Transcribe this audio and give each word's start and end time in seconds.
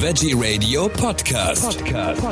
Veggie 0.00 0.32
Radio 0.32 0.88
Podcast. 0.88 1.84
Podcast. 1.84 2.22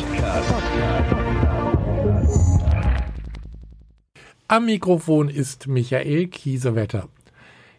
Am 4.46 4.66
Mikrofon 4.66 5.29
ist 5.29 5.66
Michael 5.66 6.29
Kiesewetter. 6.29 7.08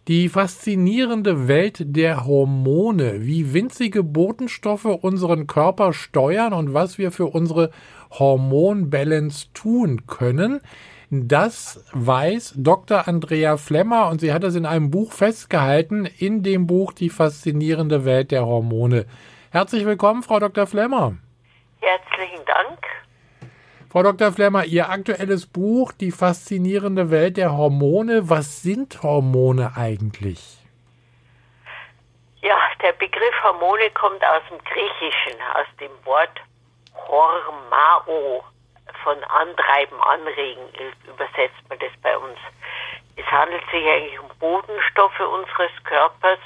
Die 0.09 0.27
faszinierende 0.27 1.47
Welt 1.47 1.77
der 1.95 2.25
Hormone, 2.25 3.25
wie 3.25 3.53
winzige 3.53 4.03
Botenstoffe 4.03 4.83
unseren 4.83 5.47
Körper 5.47 5.93
steuern 5.93 6.51
und 6.51 6.73
was 6.73 6.97
wir 6.97 7.13
für 7.13 7.27
unsere 7.27 7.71
Hormonbalance 8.11 9.47
tun 9.53 10.05
können, 10.05 10.59
das 11.09 11.81
weiß 11.93 12.55
Dr. 12.57 13.07
Andrea 13.07 13.55
Flemmer 13.55 14.09
und 14.09 14.19
sie 14.19 14.33
hat 14.33 14.43
es 14.43 14.55
in 14.55 14.65
einem 14.65 14.91
Buch 14.91 15.13
festgehalten, 15.13 16.05
in 16.17 16.43
dem 16.43 16.67
Buch 16.67 16.91
Die 16.91 17.09
faszinierende 17.09 18.03
Welt 18.03 18.31
der 18.31 18.45
Hormone. 18.45 19.05
Herzlich 19.51 19.85
willkommen, 19.85 20.23
Frau 20.23 20.39
Dr. 20.39 20.67
Flemmer. 20.67 21.13
Herzlichen 21.79 22.43
Dank. 22.45 22.79
Frau 23.89 24.03
Dr. 24.03 24.33
Flemmer, 24.33 24.65
Ihr 24.65 24.89
aktuelles 24.89 25.45
Buch 25.45 25.93
Die 25.93 26.11
faszinierende 26.11 27.09
Welt 27.11 27.37
der 27.37 27.55
Hormone. 27.55 28.29
Was 28.29 28.61
sind 28.61 29.01
Hormone 29.03 29.71
eigentlich? 29.77 30.57
Ja, 32.41 32.57
der 32.81 32.91
Begriff 32.93 33.43
Hormone 33.43 33.89
kommt 33.91 34.23
aus 34.25 34.41
dem 34.49 34.57
Griechischen, 34.65 35.41
aus 35.55 35.67
dem 35.79 35.91
Wort 36.03 36.41
Hormao 37.07 38.43
von 39.03 39.23
Antreiben, 39.23 39.97
Anregen 40.01 40.63
übersetzt 41.07 41.63
man 41.69 41.79
das 41.79 41.91
bei 42.03 42.17
uns. 42.17 42.37
Es 43.15 43.25
handelt 43.27 43.63
sich 43.71 43.87
eigentlich 43.87 44.19
um 44.19 44.27
Bodenstoffe 44.39 45.19
unseres 45.21 45.71
Körpers 45.85 46.39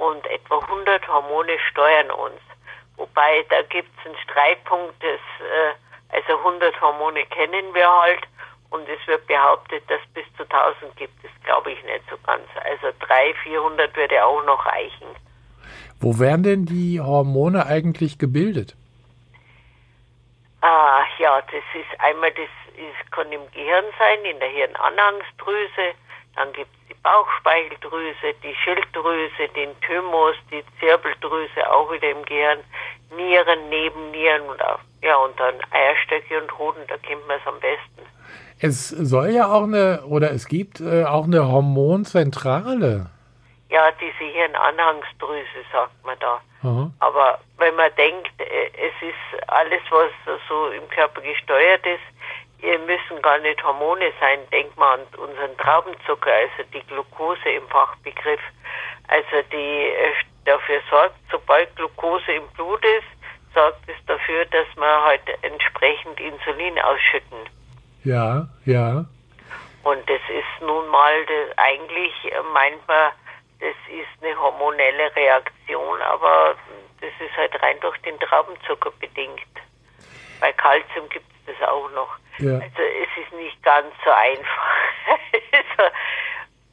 und 0.00 0.26
etwa 0.26 0.58
100 0.58 1.06
Hormone 1.08 1.52
steuern 1.70 2.10
uns. 2.10 2.40
Wobei 2.96 3.44
da 3.50 3.62
gibt 3.62 3.90
es 4.00 4.06
einen 4.06 4.16
Streitpunkt, 4.24 4.94
das, 5.02 5.20
äh, 5.40 6.16
also 6.16 6.38
100 6.38 6.80
Hormone 6.80 7.24
kennen 7.26 7.74
wir 7.74 7.88
halt 7.88 8.22
und 8.70 8.88
es 8.88 9.06
wird 9.06 9.26
behauptet, 9.26 9.82
dass 9.88 10.00
bis 10.14 10.24
zu 10.36 10.44
1000 10.44 10.96
gibt. 10.96 11.22
Das 11.22 11.30
glaube 11.44 11.72
ich 11.72 11.82
nicht 11.84 12.02
so 12.08 12.16
ganz. 12.26 12.44
Also 12.64 12.96
300, 13.00 13.36
400 13.42 13.96
würde 13.96 14.24
auch 14.24 14.44
noch 14.44 14.64
reichen. 14.64 15.08
Wo 16.00 16.18
werden 16.18 16.42
denn 16.42 16.64
die 16.64 17.00
Hormone 17.00 17.66
eigentlich 17.66 18.18
gebildet? 18.18 18.74
Ah, 20.62 21.02
ja, 21.18 21.40
das 21.42 21.64
ist 21.74 22.00
einmal, 22.00 22.30
das 22.32 22.48
ist, 22.76 23.12
kann 23.12 23.30
im 23.32 23.50
Gehirn 23.52 23.84
sein, 23.98 24.24
in 24.24 24.38
der 24.38 24.48
Hirnanhangsdrüse, 24.48 25.94
dann 26.36 26.52
gibt 26.52 26.70
es 26.72 26.88
die 26.88 27.02
Bauchspeicheldrüse, 27.02 28.34
die 28.42 28.54
Schilddrüse, 28.62 29.48
den 29.54 29.70
Thymus, 29.80 30.36
die 30.50 30.62
Zirbeldrüse 30.78 31.70
auch 31.70 31.90
wieder 31.92 32.10
im 32.10 32.24
Gehirn, 32.24 32.58
Nieren, 33.16 33.68
Nebennieren 33.68 34.42
und 34.48 34.62
auch, 34.62 34.78
ja, 35.02 35.16
und 35.16 35.38
dann 35.38 35.54
Eierstöcke 35.70 36.40
und 36.40 36.58
Hoden, 36.58 36.82
da 36.88 36.96
kennt 36.98 37.26
man 37.26 37.38
es 37.40 37.46
am 37.46 37.58
besten. 37.60 38.06
Es 38.60 38.88
soll 38.88 39.30
ja 39.30 39.50
auch 39.50 39.64
eine, 39.64 40.02
oder 40.06 40.30
es 40.32 40.46
gibt 40.46 40.80
äh, 40.80 41.04
auch 41.04 41.24
eine 41.24 41.50
Hormonzentrale. 41.50 43.10
Ja, 43.70 43.90
diese 43.92 44.30
Hirnanhangsdrüse, 44.32 45.64
sagt 45.72 46.04
man 46.04 46.18
da. 46.20 46.40
Aha. 46.62 46.90
Aber 46.98 47.38
wenn 47.56 47.74
man 47.76 47.90
denkt, 47.96 48.28
äh, 48.38 48.66
es 48.76 48.94
ist 49.00 49.48
alles, 49.48 49.80
was 49.90 50.10
so 50.48 50.68
im 50.68 50.86
Körper 50.90 51.20
gesteuert 51.22 51.84
ist, 51.86 52.02
müssen 52.62 53.22
gar 53.22 53.38
nicht 53.38 53.62
Hormone 53.62 54.12
sein. 54.20 54.40
Denkt 54.50 54.76
man 54.76 55.00
an 55.00 55.06
unseren 55.18 55.56
Traubenzucker, 55.58 56.30
also 56.32 56.68
die 56.72 56.82
Glucose 56.86 57.48
im 57.48 57.66
Fachbegriff. 57.68 58.40
Also 59.08 59.42
die 59.52 59.88
äh, 59.88 60.12
dafür 60.44 60.80
sorgt, 60.90 61.16
sobald 61.30 61.74
Glucose 61.76 62.32
im 62.32 62.46
Blut 62.48 62.84
ist, 62.84 63.54
sorgt 63.54 63.88
es 63.88 63.96
dafür, 64.06 64.44
dass 64.46 64.66
wir 64.76 65.04
halt 65.04 65.22
entsprechend 65.42 66.20
Insulin 66.20 66.78
ausschütten. 66.78 67.38
Ja, 68.04 68.46
ja. 68.64 69.04
Und 69.82 70.08
das 70.08 70.20
ist 70.28 70.66
nun 70.66 70.88
mal, 70.88 71.24
das, 71.26 71.58
eigentlich 71.58 72.12
meint 72.52 72.86
man, 72.86 73.12
das 73.60 73.74
ist 73.88 74.24
eine 74.24 74.38
hormonelle 74.38 75.14
Reaktion, 75.16 76.00
aber 76.02 76.54
das 77.00 77.10
ist 77.18 77.36
halt 77.36 77.62
rein 77.62 77.78
durch 77.80 77.96
den 78.02 78.18
Traubenzucker 78.20 78.90
bedingt. 79.00 79.40
Bei 80.40 80.52
Kalzium 80.52 81.08
gibt 81.08 81.26
es 81.29 81.29
das 81.50 81.68
auch 81.68 81.90
noch. 81.90 82.16
Ja. 82.38 82.54
Also 82.54 82.82
es 82.82 83.24
ist 83.24 83.32
nicht 83.34 83.62
ganz 83.62 83.92
so 84.04 84.10
einfach. 84.10 84.74
also, 85.52 85.90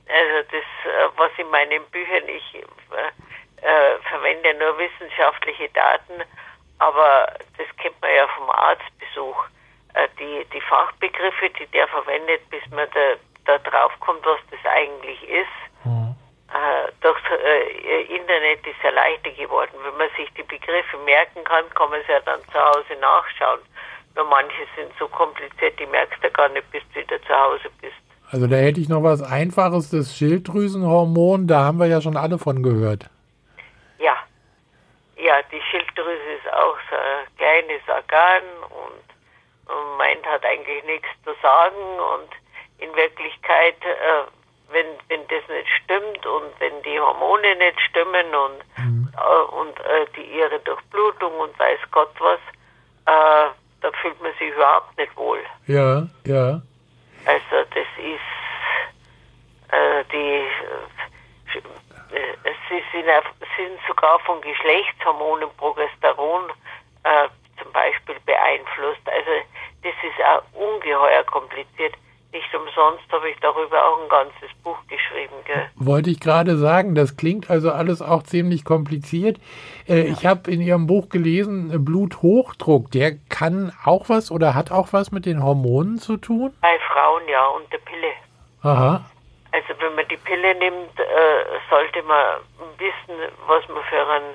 also 0.08 0.50
das, 0.52 0.92
äh, 0.92 1.10
was 1.16 1.32
in 1.38 1.50
meinen 1.50 1.84
Büchern, 1.92 2.28
ich 2.28 2.56
äh, 2.56 3.66
äh, 3.66 3.98
verwende 4.10 4.54
nur 4.56 4.78
wissenschaftliche 4.78 5.70
Daten, 5.70 6.24
aber 6.80 7.34
das 7.58 7.68
kennt 7.78 8.00
man 8.02 8.14
ja 8.14 8.28
vom 8.28 8.50
Arztbesuch. 8.50 9.46
Äh, 9.94 10.08
die, 10.20 10.46
die 10.54 10.62
Fachbegriffe, 10.62 11.50
die 11.60 11.66
der 11.68 11.88
verwendet, 11.88 12.48
bis 12.50 12.62
man 12.70 12.88
da, 12.94 13.16
da 13.46 13.58
drauf 13.70 13.92
kommt, 14.00 14.26
was 14.26 14.40
das 14.52 14.72
eigentlich 14.72 15.22
ist. 15.28 15.86
Mhm. 15.86 16.16
Äh, 16.54 16.92
durch 17.02 17.20
äh, 17.32 18.02
Internet 18.16 18.66
ist 18.66 18.82
ja 18.84 18.92
leichter 18.92 19.32
geworden. 19.32 19.74
Wenn 19.84 19.98
man 19.98 20.10
sich 20.16 20.32
die 20.34 20.44
Begriffe 20.44 20.98
merken 21.00 21.44
kann, 21.44 21.70
kann 21.72 21.90
man 21.90 22.00
es 22.02 22.08
ja 22.08 22.20
dann 22.22 22.42
zu 22.52 22.60
Hause 22.60 22.96
nachschauen. 23.02 23.60
Nur 24.18 24.26
manche 24.26 24.66
sind 24.76 24.92
so 25.00 25.08
kompliziert, 25.08 25.80
die 25.80 25.86
merkst 25.86 26.22
du 26.24 26.30
gar 26.32 26.50
nicht, 26.50 26.70
bis 26.72 26.82
du 26.94 27.00
wieder 27.00 27.22
zu 27.22 27.34
Hause 27.34 27.70
bist. 27.80 27.94
Also 28.32 28.48
da 28.48 28.58
hätte 28.58 28.82
ich 28.82 28.90
noch 28.90 29.04
was 29.04 29.22
Einfaches, 29.22 29.90
das 29.92 30.18
Schilddrüsenhormon, 30.18 31.48
da 31.48 31.60
haben 31.64 31.78
wir 31.80 31.86
ja 31.86 32.02
schon 32.02 32.18
alle 32.18 32.38
von 32.38 32.62
gehört. 32.62 33.06
Ja, 34.00 34.18
ja, 35.16 35.36
die 35.52 35.62
Schilddrüse 35.62 36.32
ist 36.38 36.52
auch 36.52 36.78
so 36.90 36.96
ein 36.96 37.38
kleines 37.38 37.82
Organ 37.88 38.44
und, 38.64 39.72
und 39.74 39.98
meint 39.98 40.26
hat 40.26 40.44
eigentlich 40.44 40.84
nichts 40.86 41.08
zu 41.24 41.32
sagen 41.42 41.78
und 42.16 42.30
in 42.84 42.94
Wirklichkeit 42.96 43.78
äh, 43.86 44.28
wenn, 44.72 44.86
wenn 45.08 45.22
das 45.28 45.48
nicht 45.48 45.70
stimmt 45.84 46.26
und 46.26 46.60
wenn 46.60 46.82
die 46.84 47.00
Hormone 47.00 47.56
nicht 47.56 47.80
stimmen 47.90 48.26
und, 48.36 48.78
Mhm. 48.78 49.10
äh, 49.16 49.56
und 49.56 49.80
äh, 49.80 50.06
die 50.16 50.38
ihre 50.38 50.60
Durchblutung 50.60 51.34
und 51.40 51.58
weiß 51.58 51.80
Gott 51.92 52.12
was, 52.20 52.40
äh, 53.06 53.50
da 53.82 53.92
fühlt 54.02 54.22
man 54.22 54.32
sich 54.40 54.50
überhaupt 54.54 54.98
nicht 54.98 55.16
wohl. 55.16 55.40
Ja, 55.68 56.08
ja. 56.26 56.62
Also 57.26 57.56
das 57.74 57.88
ist 57.98 58.38
äh, 59.72 60.04
die 60.12 60.48
äh, 62.14 62.54
sie 62.70 62.82
sind, 62.92 63.06
sind 63.58 63.80
sogar 63.88 64.20
von 64.20 64.42
Geschlechtshormonen 64.42 65.50
Progesteron 65.58 66.44
äh, 67.04 67.28
zum 67.62 67.72
Beispiel 67.72 68.16
beeinflusst. 68.26 69.02
Also 69.06 69.32
das 69.84 69.94
ist 70.04 70.24
auch 70.26 70.44
ungeheuer 70.54 71.24
kompliziert. 71.24 71.96
Nicht 72.32 72.54
umsonst 72.54 73.10
habe 73.12 73.30
ich 73.30 73.38
darüber 73.40 73.84
auch 73.86 74.02
ein 74.04 74.10
ganzes 74.10 74.56
Buch 74.64 74.78
geschrieben. 74.88 75.34
Gell? 75.46 75.70
Wollte 75.76 76.10
ich 76.10 76.20
gerade 76.20 76.58
sagen, 76.58 76.94
das 76.94 77.16
klingt 77.16 77.50
also 77.50 77.72
alles 77.72 78.02
auch 78.02 78.24
ziemlich 78.24 78.66
kompliziert. 78.66 79.38
Äh, 79.88 80.08
Ich 80.12 80.26
habe 80.26 80.50
in 80.52 80.62
Ihrem 80.62 80.88
Buch 80.88 81.10
gelesen, 81.10 81.72
äh, 81.74 81.78
Bluthochdruck, 81.78 82.92
der 82.92 83.16
kann 83.30 83.72
auch 83.86 84.10
was 84.10 84.32
oder 84.32 84.56
hat 84.56 84.72
auch 84.72 84.94
was 84.94 85.12
mit 85.12 85.26
den 85.26 85.44
Hormonen 85.44 85.98
zu 85.98 86.18
tun? 86.18 86.54
Bei 86.62 86.78
Frauen 86.92 87.24
ja 87.30 87.46
und 87.48 87.72
der 87.72 87.80
Pille. 87.80 88.12
Aha. 88.64 89.06
Also 89.52 89.70
wenn 89.80 89.96
man 89.96 90.08
die 90.10 90.18
Pille 90.18 90.54
nimmt, 90.56 91.00
äh, 91.00 91.60
sollte 91.70 92.04
man 92.04 92.38
wissen, 92.78 93.16
was 93.48 93.68
man 93.70 93.84
für 93.90 94.08
einen, 94.08 94.34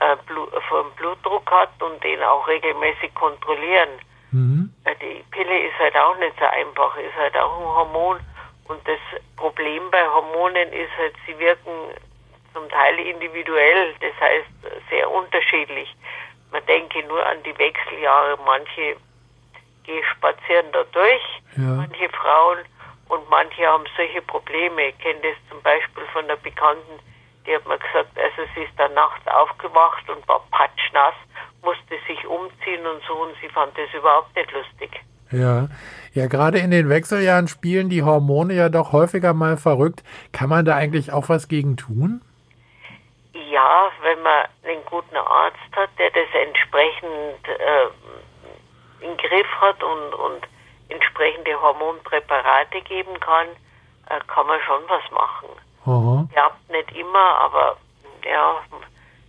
äh, 0.00 0.16
Blu 0.26 0.46
für 0.68 0.80
einen 0.80 0.92
Blutdruck 0.96 1.50
hat 1.50 1.70
und 1.82 2.02
den 2.02 2.22
auch 2.22 2.46
regelmäßig 2.46 3.12
kontrollieren. 3.14 3.90
Mhm. 4.30 4.72
Äh, 4.84 4.94
Die 5.00 5.22
Pille 5.30 5.66
ist 5.66 5.78
halt 5.78 5.96
auch 5.96 6.16
nicht 6.18 6.34
so 6.38 6.46
einfach, 6.46 6.96
ist 6.96 7.16
halt 7.18 7.36
auch 7.36 7.58
ein 7.58 7.64
Hormon. 7.64 8.16
Und 8.68 8.80
das 8.86 9.00
Problem 9.36 9.82
bei 9.90 10.06
Hormonen 10.06 10.68
ist 10.72 10.90
halt, 10.96 11.14
sie 11.26 11.38
wirken 11.38 11.72
zum 12.54 12.68
Teil 12.68 12.98
individuell, 12.98 13.94
das 14.00 14.12
heißt 14.20 14.74
sehr 14.90 15.10
unterschiedlich. 15.10 15.94
Man 16.50 16.64
denke 16.66 17.02
nur 17.06 17.24
an 17.24 17.42
die 17.44 17.56
Wechseljahre, 17.58 18.38
manche 18.44 18.96
gehen 19.84 20.04
spazieren 20.16 20.66
da 20.72 20.84
durch, 20.92 21.22
Ja. 21.56 21.74
manche 21.74 22.08
Frauen 22.10 22.58
und 23.08 23.28
manche 23.30 23.66
haben 23.66 23.84
solche 23.96 24.22
Probleme. 24.22 24.88
Ich 24.88 24.98
kenne 24.98 25.20
das 25.22 25.36
zum 25.50 25.60
Beispiel 25.62 26.04
von 26.12 26.24
einer 26.24 26.36
Bekannten, 26.36 27.00
die 27.46 27.54
hat 27.54 27.66
mir 27.66 27.78
gesagt, 27.78 28.10
also 28.16 28.48
sie 28.54 28.62
ist 28.62 28.72
dann 28.78 28.94
nachts 28.94 29.26
aufgewacht 29.26 30.08
und 30.08 30.26
war 30.28 30.40
patschnass, 30.50 31.14
musste 31.62 31.96
sich 32.06 32.24
umziehen 32.26 32.86
und 32.86 33.02
so 33.08 33.14
und 33.14 33.34
sie 33.40 33.48
fand 33.48 33.76
das 33.76 33.92
überhaupt 33.94 34.34
nicht 34.36 34.52
lustig. 34.52 35.00
Ja. 35.32 35.68
Ja, 36.12 36.26
gerade 36.26 36.58
in 36.58 36.70
den 36.70 36.90
Wechseljahren 36.90 37.48
spielen 37.48 37.88
die 37.88 38.02
Hormone 38.02 38.52
ja 38.52 38.68
doch 38.68 38.92
häufiger 38.92 39.32
mal 39.32 39.56
verrückt. 39.56 40.02
Kann 40.32 40.50
man 40.50 40.64
da 40.66 40.76
eigentlich 40.76 41.10
auch 41.12 41.30
was 41.30 41.48
gegen 41.48 41.76
tun? 41.78 42.20
Ja, 43.52 43.92
wenn 44.00 44.22
man 44.22 44.46
einen 44.64 44.82
guten 44.86 45.14
Arzt 45.14 45.58
hat, 45.76 45.90
der 45.98 46.10
das 46.10 46.28
entsprechend 46.32 47.46
äh, 47.46 49.04
im 49.04 49.14
Griff 49.18 49.46
hat 49.60 49.82
und, 49.82 50.14
und 50.14 50.48
entsprechende 50.88 51.60
Hormonpräparate 51.60 52.80
geben 52.80 53.20
kann, 53.20 53.48
äh, 54.08 54.20
kann 54.26 54.46
man 54.46 54.58
schon 54.62 54.82
was 54.88 55.02
machen. 55.10 55.50
Aha. 55.84 56.26
Klappt 56.32 56.70
nicht 56.70 56.96
immer, 56.96 57.40
aber 57.40 57.76
ja, 58.24 58.62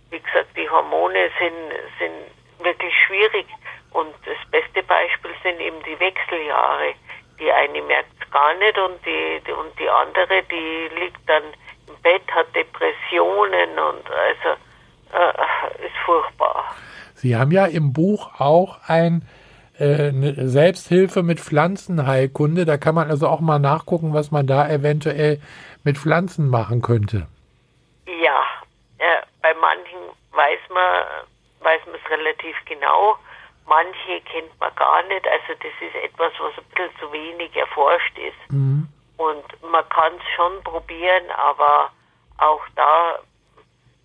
wie 0.08 0.20
gesagt, 0.20 0.56
die 0.56 0.70
Hormone 0.70 1.28
sind, 1.38 1.72
sind 1.98 2.64
wirklich 2.64 2.94
schwierig. 3.06 3.46
Und 3.90 4.14
das 4.24 4.38
beste 4.50 4.82
Beispiel 4.84 5.32
sind 5.42 5.60
eben 5.60 5.82
die 5.82 6.00
Wechseljahre. 6.00 6.94
Die 7.38 7.52
eine 7.52 7.82
merkt 7.82 8.10
es 8.18 8.30
gar 8.30 8.54
nicht 8.54 8.78
und 8.78 9.04
die, 9.04 9.42
die, 9.46 9.52
und 9.52 9.78
die 9.78 9.90
andere, 9.90 10.42
die 10.44 10.88
liegt 10.98 11.28
dann 11.28 11.42
im 11.94 12.02
Bett, 12.02 12.22
hat 12.34 12.46
Depressionen 12.54 13.70
und 13.70 14.10
also 14.10 14.58
äh, 15.12 15.86
ist 15.86 15.96
furchtbar. 16.04 16.74
Sie 17.14 17.36
haben 17.36 17.52
ja 17.52 17.66
im 17.66 17.92
Buch 17.92 18.40
auch 18.40 18.78
ein 18.86 19.26
äh, 19.78 20.08
eine 20.08 20.48
Selbsthilfe 20.48 21.22
mit 21.22 21.40
Pflanzenheilkunde. 21.40 22.64
Da 22.64 22.76
kann 22.76 22.94
man 22.94 23.10
also 23.10 23.28
auch 23.28 23.40
mal 23.40 23.58
nachgucken, 23.58 24.14
was 24.14 24.30
man 24.30 24.46
da 24.46 24.68
eventuell 24.68 25.40
mit 25.82 25.98
Pflanzen 25.98 26.48
machen 26.48 26.82
könnte. 26.82 27.26
Ja, 28.06 28.40
äh, 28.98 29.22
bei 29.42 29.54
manchen 29.54 29.98
weiß 30.32 30.60
man 30.70 31.04
weiß 31.60 31.80
man 31.86 31.94
es 31.94 32.10
relativ 32.10 32.56
genau. 32.66 33.16
Manche 33.66 34.20
kennt 34.30 34.60
man 34.60 34.74
gar 34.76 35.02
nicht. 35.04 35.26
Also 35.26 35.58
das 35.60 35.72
ist 35.80 36.04
etwas, 36.04 36.32
was 36.38 36.52
ein 36.58 36.64
bisschen 36.74 36.90
zu 37.00 37.12
wenig 37.12 37.56
erforscht 37.56 38.18
ist. 38.18 38.52
Mhm. 38.52 38.88
Und 39.16 39.44
man 39.70 39.88
kann 39.88 40.12
es 40.16 40.34
schon 40.34 40.62
probieren, 40.64 41.24
aber 41.36 41.90
auch 42.38 42.62
da 42.74 43.18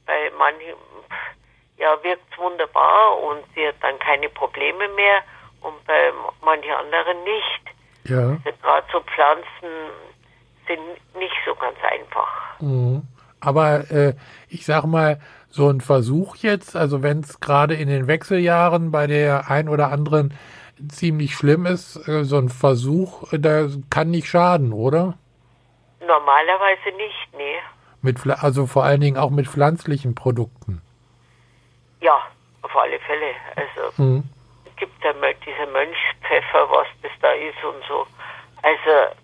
bei 0.05 0.31
manchen 0.37 0.75
ja, 1.77 1.97
wirkt 2.03 2.23
es 2.31 2.37
wunderbar 2.37 3.17
und 3.23 3.43
sie 3.55 3.67
hat 3.67 3.75
dann 3.81 3.97
keine 3.99 4.29
Probleme 4.29 4.87
mehr 4.89 5.21
und 5.61 5.83
bei 5.85 6.11
manchen 6.43 6.71
anderen 6.71 7.23
nicht. 7.23 7.61
Ja. 8.03 8.37
Also 8.43 8.57
Gerade 8.61 8.87
so 8.91 8.99
Pflanzen 9.01 9.69
sind 10.67 11.17
nicht 11.19 11.35
so 11.45 11.55
ganz 11.55 11.77
einfach. 11.81 12.59
Mhm. 12.59 13.03
Aber 13.39 13.89
äh, 13.89 14.13
ich 14.49 14.65
sag 14.65 14.83
mal, 14.85 15.19
so 15.49 15.69
ein 15.69 15.81
Versuch 15.81 16.35
jetzt, 16.37 16.75
also 16.75 17.01
wenn 17.01 17.21
es 17.21 17.39
gerade 17.39 17.73
in 17.73 17.87
den 17.87 18.07
Wechseljahren 18.07 18.91
bei 18.91 19.07
der 19.07 19.49
ein 19.49 19.69
oder 19.69 19.91
anderen 19.91 20.33
ziemlich 20.87 21.35
schlimm 21.35 21.65
ist, 21.65 22.07
äh, 22.07 22.23
so 22.23 22.37
ein 22.37 22.49
Versuch, 22.49 23.31
äh, 23.33 23.39
da 23.39 23.67
kann 23.89 24.11
nicht 24.11 24.27
schaden, 24.29 24.71
oder? 24.73 25.17
Normalerweise 26.05 26.95
nicht, 26.97 27.27
nee. 27.37 27.57
Mit, 28.01 28.25
also 28.27 28.65
vor 28.65 28.83
allen 28.85 29.01
Dingen 29.01 29.17
auch 29.17 29.29
mit 29.29 29.47
pflanzlichen 29.47 30.15
Produkten. 30.15 30.81
Ja, 32.01 32.17
auf 32.61 32.75
alle 32.75 32.97
Fälle. 32.99 33.33
Also 33.55 34.01
Mhm. 34.03 34.23
es 34.65 34.75
gibt 34.77 35.03
ja 35.03 35.13
mal 35.13 35.33
diese 35.45 35.69
Mönchspfeffer, 35.71 36.69
was 36.69 36.87
das 37.01 37.11
da 37.21 37.31
ist 37.31 37.61
und 37.63 37.83
so. 37.87 38.05
Also 38.61 39.15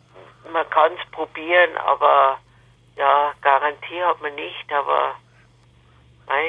man 0.51 0.69
kann 0.69 0.91
es 0.93 1.11
probieren, 1.11 1.69
aber 1.85 2.37
ja, 2.97 3.31
Garantie 3.41 4.01
hat 4.05 4.21
man 4.21 4.35
nicht, 4.35 4.71
aber 4.71 5.15
mei, 6.27 6.43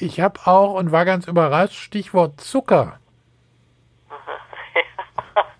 Ich 0.00 0.20
habe 0.20 0.40
auch 0.46 0.74
und 0.74 0.92
war 0.92 1.04
ganz 1.04 1.26
überrascht, 1.28 1.76
Stichwort 1.76 2.40
Zucker. 2.40 2.98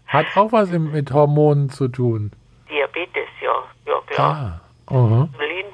Hat 0.06 0.26
auch 0.36 0.52
was 0.52 0.70
mit 0.70 1.10
Hormonen 1.12 1.70
zu 1.70 1.88
tun. 1.88 2.30
Diabetes, 2.70 3.28
ja, 3.40 3.54
ja 3.86 4.00
klar. 4.06 4.60
Ah, 4.86 4.94
aha. 4.94 5.28
Insulin 5.32 5.66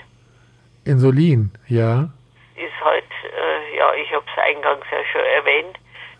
Insulin, 0.85 1.51
ja. 1.69 2.09
ist 2.57 2.85
halt, 2.85 3.05
äh, 3.25 3.77
ja, 3.77 3.93
ich 3.95 4.11
habe 4.13 4.25
es 4.33 4.43
eingangs 4.43 4.85
ja 4.91 4.99
schon 5.13 5.25
erwähnt, 5.37 5.79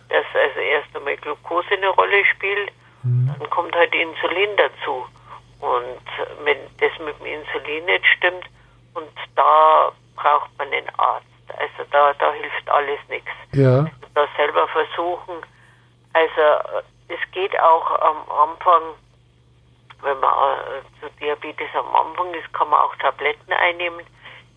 dass 0.09 0.25
also 0.35 0.61
erst 0.61 0.95
einmal 0.95 1.17
Glucose 1.17 1.69
eine 1.73 1.89
Rolle 1.89 2.25
spielt, 2.27 2.71
dann 3.03 3.51
kommt 3.51 3.75
halt 3.75 3.95
Insulin 3.95 4.51
dazu. 4.57 5.07
Und 5.61 6.45
wenn 6.45 6.59
das 6.79 6.91
mit 7.05 7.19
dem 7.19 7.27
Insulin 7.27 7.85
nicht 7.87 8.07
stimmt, 8.17 8.45
und 8.95 9.09
da 9.37 9.93
braucht 10.17 10.51
man 10.59 10.69
einen 10.69 10.89
Arzt. 10.99 11.27
Also 11.49 11.89
da, 11.91 12.13
da 12.15 12.33
hilft 12.33 12.69
alles 12.69 12.99
nichts. 13.09 13.31
Ja, 13.53 13.87
Da 14.15 14.27
selber 14.37 14.69
versuchen. 14.69 15.35
Also 16.13 16.41
äh, 16.41 16.83
geht 17.33 17.59
auch 17.61 17.91
am 18.01 18.31
Anfang, 18.31 18.83
wenn 20.03 20.19
man 20.21 20.59
äh, 20.59 21.01
zu 21.01 21.11
Diabetes 21.21 21.69
am 21.75 21.95
Anfang 21.95 22.33
ist, 22.35 22.53
kann 22.53 22.69
man 22.69 22.81
auch 22.81 22.95
Tabletten 22.97 23.53
einnehmen. 23.53 24.05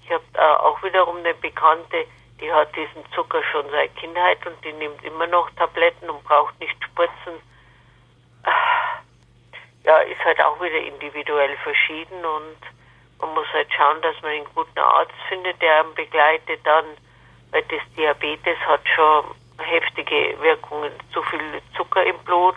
Ich 0.03 0.11
habe 0.11 0.23
äh, 0.33 0.39
auch 0.39 0.81
wiederum 0.83 1.17
eine 1.17 1.33
Bekannte, 1.35 2.05
die 2.39 2.51
hat 2.51 2.75
diesen 2.75 3.09
Zucker 3.13 3.41
schon 3.51 3.69
seit 3.71 3.95
Kindheit 3.95 4.45
und 4.45 4.63
die 4.63 4.73
nimmt 4.73 5.03
immer 5.03 5.27
noch 5.27 5.49
Tabletten 5.51 6.09
und 6.09 6.23
braucht 6.23 6.59
nicht 6.59 6.75
spritzen. 6.83 7.39
Ja, 9.85 9.97
ist 9.97 10.23
halt 10.23 10.41
auch 10.41 10.61
wieder 10.61 10.79
individuell 10.79 11.57
verschieden 11.57 12.23
und 12.23 12.57
man 13.19 13.33
muss 13.33 13.47
halt 13.51 13.67
schauen, 13.73 14.01
dass 14.01 14.15
man 14.21 14.31
einen 14.31 14.47
guten 14.55 14.79
Arzt 14.79 15.13
findet, 15.27 15.61
der 15.61 15.81
einen 15.81 15.93
begleitet 15.93 16.61
dann, 16.63 16.85
weil 17.51 17.63
das 17.63 17.81
Diabetes 17.97 18.57
hat 18.65 18.81
schon 18.95 19.25
heftige 19.57 20.41
Wirkungen. 20.41 20.91
Zu 21.13 21.21
viel 21.23 21.39
Zucker 21.75 22.03
im 22.05 22.17
Blut 22.25 22.55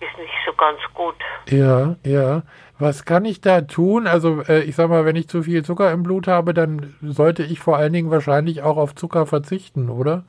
ist 0.00 0.18
nicht 0.18 0.32
so 0.44 0.52
ganz 0.54 0.80
gut. 0.94 1.14
ja, 1.48 1.96
ja. 2.04 2.42
Was 2.78 3.04
kann 3.04 3.24
ich 3.24 3.40
da 3.40 3.60
tun? 3.60 4.08
Also 4.08 4.42
äh, 4.48 4.62
ich 4.62 4.74
sag 4.74 4.88
mal, 4.88 5.04
wenn 5.04 5.14
ich 5.14 5.28
zu 5.28 5.44
viel 5.44 5.64
Zucker 5.64 5.92
im 5.92 6.02
Blut 6.02 6.26
habe, 6.26 6.52
dann 6.52 6.96
sollte 7.00 7.44
ich 7.44 7.60
vor 7.60 7.76
allen 7.76 7.92
Dingen 7.92 8.10
wahrscheinlich 8.10 8.62
auch 8.62 8.76
auf 8.76 8.96
Zucker 8.96 9.24
verzichten, 9.24 9.88
oder? 9.88 10.24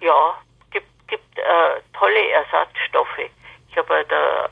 Ja, 0.00 0.34
gibt, 0.70 0.86
gibt 1.08 1.38
äh, 1.38 1.80
tolle 1.98 2.30
Ersatzstoffe. 2.30 3.18
Ich 3.68 3.76
habe 3.76 4.04
da, 4.08 4.48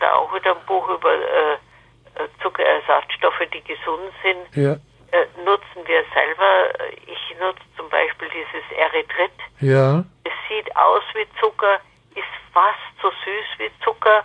da, 0.00 0.14
auch 0.16 0.34
wieder 0.34 0.50
ein 0.54 0.66
Buch 0.66 0.86
über 0.90 1.14
äh, 1.14 1.54
äh, 1.54 2.28
Zuckerersatzstoffe, 2.42 3.40
die 3.54 3.62
gesund 3.62 4.12
sind. 4.22 4.62
Ja, 4.62 4.72
Äh, 5.10 5.24
nutzen 5.42 5.80
wir 5.86 6.04
selber. 6.12 6.90
Ich 7.06 7.38
nutze 7.40 7.64
dieses 8.38 8.64
Erythrit. 8.76 9.32
ja, 9.60 10.04
Es 10.24 10.32
sieht 10.48 10.74
aus 10.76 11.02
wie 11.14 11.26
Zucker, 11.40 11.80
ist 12.14 12.34
fast 12.52 12.78
so 13.02 13.10
süß 13.10 13.58
wie 13.58 13.70
Zucker 13.84 14.24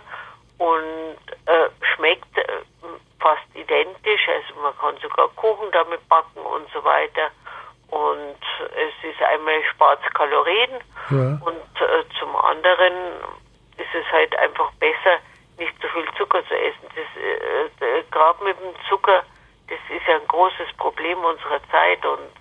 und 0.58 1.16
äh, 1.46 1.68
schmeckt 1.94 2.38
äh, 2.38 2.62
fast 3.20 3.42
identisch. 3.54 4.28
Also 4.28 4.60
man 4.60 4.76
kann 4.78 4.96
sogar 5.02 5.28
Kuchen 5.36 5.70
damit 5.72 6.06
backen 6.08 6.40
und 6.40 6.66
so 6.72 6.82
weiter. 6.84 7.30
Und 7.88 8.40
es 8.74 9.10
ist 9.10 9.22
einmal 9.22 9.62
spart 9.72 10.00
Kalorien 10.14 10.70
ja. 11.10 11.38
und 11.44 11.80
äh, 11.80 12.04
zum 12.18 12.34
anderen 12.36 12.92
ist 13.76 13.94
es 13.94 14.12
halt 14.12 14.36
einfach 14.38 14.70
besser, 14.80 15.18
nicht 15.58 15.74
zu 15.80 15.88
viel 15.88 16.06
Zucker 16.16 16.42
zu 16.46 16.54
essen. 16.54 16.88
Das, 16.94 17.22
äh, 17.22 17.98
äh, 17.98 18.02
Gerade 18.10 18.42
mit 18.44 18.58
dem 18.58 18.74
Zucker, 18.88 19.22
das 19.68 19.78
ist 19.88 20.06
ja 20.08 20.16
ein 20.16 20.26
großes 20.28 20.72
Problem 20.76 21.18
unserer 21.18 21.60
Zeit 21.70 22.04
und 22.04 22.34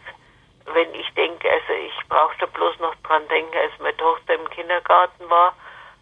wenn 0.73 0.93
ich 0.93 1.13
denke, 1.13 1.50
also 1.50 1.74
ich 1.74 2.07
brauche 2.07 2.36
da 2.39 2.42
bloß 2.53 2.79
noch 2.79 2.95
dran 3.03 3.27
denken, 3.27 3.55
als 3.57 3.72
meine 3.79 3.98
Tochter 3.98 4.36
im 4.36 4.50
Kindergarten 4.50 5.29
war, 5.29 5.50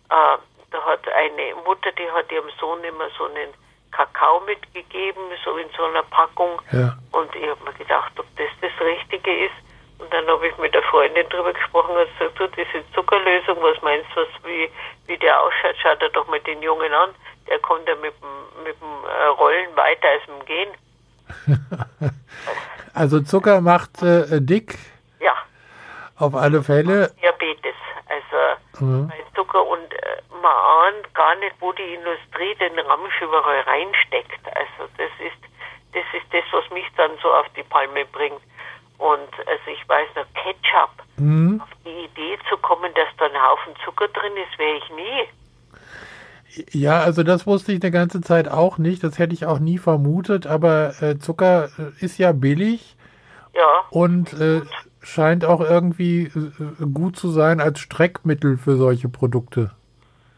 äh, 0.09 0.37
da 0.71 0.85
hat 0.85 1.07
eine 1.07 1.55
Mutter, 1.65 1.91
die 1.91 2.09
hat 2.11 2.31
ihrem 2.31 2.49
Sohn 2.59 2.83
immer 2.83 3.09
so 3.17 3.25
einen 3.25 3.53
Kakao 3.91 4.39
mitgegeben, 4.41 5.21
so 5.43 5.57
in 5.57 5.67
so 5.75 5.83
einer 5.83 6.03
Packung. 6.03 6.61
Ja. 6.71 6.97
Und 7.11 7.35
ich 7.35 7.47
habe 7.47 7.63
mir 7.65 7.73
gedacht, 7.73 8.11
ob 8.17 8.25
das 8.37 8.47
das 8.61 8.71
Richtige 8.85 9.45
ist. 9.45 9.55
Und 9.99 10.11
dann 10.13 10.25
habe 10.27 10.47
ich 10.47 10.57
mit 10.57 10.73
der 10.73 10.81
Freundin 10.83 11.27
drüber 11.29 11.53
gesprochen 11.53 11.95
und 11.95 12.07
gesagt, 12.17 12.39
du, 12.39 12.47
diese 12.47 12.83
Zuckerlösung, 12.93 13.57
was 13.61 13.81
meinst 13.81 14.07
du, 14.15 14.21
was, 14.21 14.27
wie, 14.45 14.69
wie 15.07 15.17
der 15.17 15.39
ausschaut? 15.41 15.75
Schaut 15.81 16.01
er 16.01 16.09
doch 16.09 16.27
mal 16.27 16.39
den 16.39 16.61
Jungen 16.61 16.93
an. 16.93 17.09
Der 17.47 17.59
kommt 17.59 17.87
ja 17.87 17.95
mit 17.95 18.13
dem, 18.21 18.63
mit 18.63 18.79
dem 18.81 18.87
äh, 19.05 19.25
Rollen 19.25 19.75
weiter 19.75 20.07
als 20.07 20.27
mit 20.27 20.39
dem 20.39 20.45
Gehen. 20.45 22.11
Also 22.93 23.21
Zucker 23.21 23.61
macht 23.61 24.01
äh, 24.03 24.41
dick, 24.41 24.77
auf 26.21 26.35
alle 26.35 26.63
Fälle. 26.63 27.11
Diabetes. 27.21 27.75
Also 28.07 28.85
Mhm. 28.85 29.07
bei 29.07 29.15
Zucker 29.35 29.65
und 29.65 29.93
äh, 29.93 30.21
man 30.41 30.45
ahnt 30.51 31.13
gar 31.13 31.35
nicht, 31.35 31.53
wo 31.59 31.71
die 31.73 31.93
Industrie 31.93 32.55
den 32.59 32.77
Ramsch 32.79 33.21
überall 33.21 33.61
reinsteckt. 33.61 34.41
Also 34.45 34.89
das 34.97 35.11
ist 35.19 35.41
das 35.93 36.03
ist 36.13 36.25
das, 36.31 36.43
was 36.51 36.69
mich 36.71 36.85
dann 36.97 37.11
so 37.21 37.29
auf 37.29 37.45
die 37.55 37.63
Palme 37.63 38.05
bringt. 38.11 38.41
Und 38.97 39.29
also 39.47 39.67
ich 39.71 39.87
weiß 39.89 40.07
noch, 40.15 40.25
Ketchup, 40.33 40.89
Mhm. 41.17 41.61
auf 41.61 41.69
die 41.85 42.05
Idee 42.05 42.37
zu 42.49 42.57
kommen, 42.57 42.91
dass 42.93 43.07
da 43.17 43.25
ein 43.25 43.41
Haufen 43.41 43.73
Zucker 43.83 44.07
drin 44.07 44.33
ist, 44.37 44.57
wäre 44.57 44.77
ich 44.77 44.89
nie. 44.95 45.27
Ja, 46.71 46.99
also 46.99 47.23
das 47.23 47.47
wusste 47.47 47.71
ich 47.71 47.81
eine 47.81 47.91
ganze 47.91 48.21
Zeit 48.21 48.47
auch 48.49 48.77
nicht. 48.77 49.03
Das 49.03 49.19
hätte 49.19 49.33
ich 49.33 49.45
auch 49.45 49.59
nie 49.59 49.77
vermutet. 49.77 50.47
Aber 50.47 50.93
äh, 51.01 51.17
Zucker 51.17 51.69
äh, 51.77 52.03
ist 52.03 52.17
ja 52.17 52.31
billig 52.33 52.95
Ja, 53.53 53.85
und 53.89 54.33
äh, 54.33 54.61
scheint 55.01 55.45
auch 55.45 55.61
irgendwie 55.61 56.23
äh, 56.25 56.85
gut 56.93 57.17
zu 57.17 57.29
sein 57.29 57.59
als 57.59 57.79
Streckmittel 57.79 58.57
für 58.57 58.75
solche 58.77 59.09
Produkte. 59.09 59.71